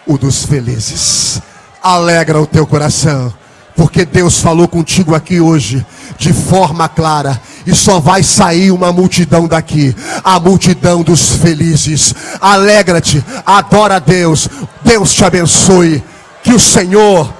O 0.06 0.18
dos 0.18 0.44
felizes. 0.44 1.40
Alegra 1.82 2.40
o 2.40 2.46
teu 2.46 2.66
coração 2.66 3.34
porque 3.76 4.04
Deus 4.04 4.40
falou 4.40 4.68
contigo 4.68 5.14
aqui 5.14 5.40
hoje 5.40 5.84
de 6.18 6.32
forma 6.32 6.88
clara 6.88 7.40
e 7.66 7.74
só 7.74 8.00
vai 8.00 8.22
sair 8.22 8.70
uma 8.70 8.92
multidão 8.92 9.46
daqui, 9.46 9.94
a 10.22 10.38
multidão 10.38 11.02
dos 11.02 11.36
felizes. 11.36 12.14
Alegra-te, 12.40 13.24
adora 13.44 13.96
a 13.96 13.98
Deus. 13.98 14.48
Deus 14.84 15.12
te 15.14 15.24
abençoe. 15.24 16.02
Que 16.42 16.52
o 16.52 16.60
Senhor 16.60 17.32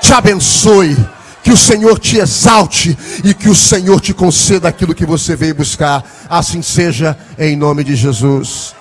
te 0.00 0.12
abençoe. 0.12 0.96
Que 1.42 1.52
o 1.52 1.56
Senhor 1.56 1.98
te 2.00 2.18
exalte 2.18 2.98
e 3.22 3.32
que 3.32 3.48
o 3.48 3.54
Senhor 3.54 4.00
te 4.00 4.12
conceda 4.12 4.68
aquilo 4.68 4.94
que 4.94 5.06
você 5.06 5.36
veio 5.36 5.54
buscar. 5.54 6.04
Assim 6.28 6.60
seja, 6.60 7.16
em 7.38 7.54
nome 7.54 7.84
de 7.84 7.94
Jesus. 7.94 8.74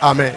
Amém. 0.00 0.32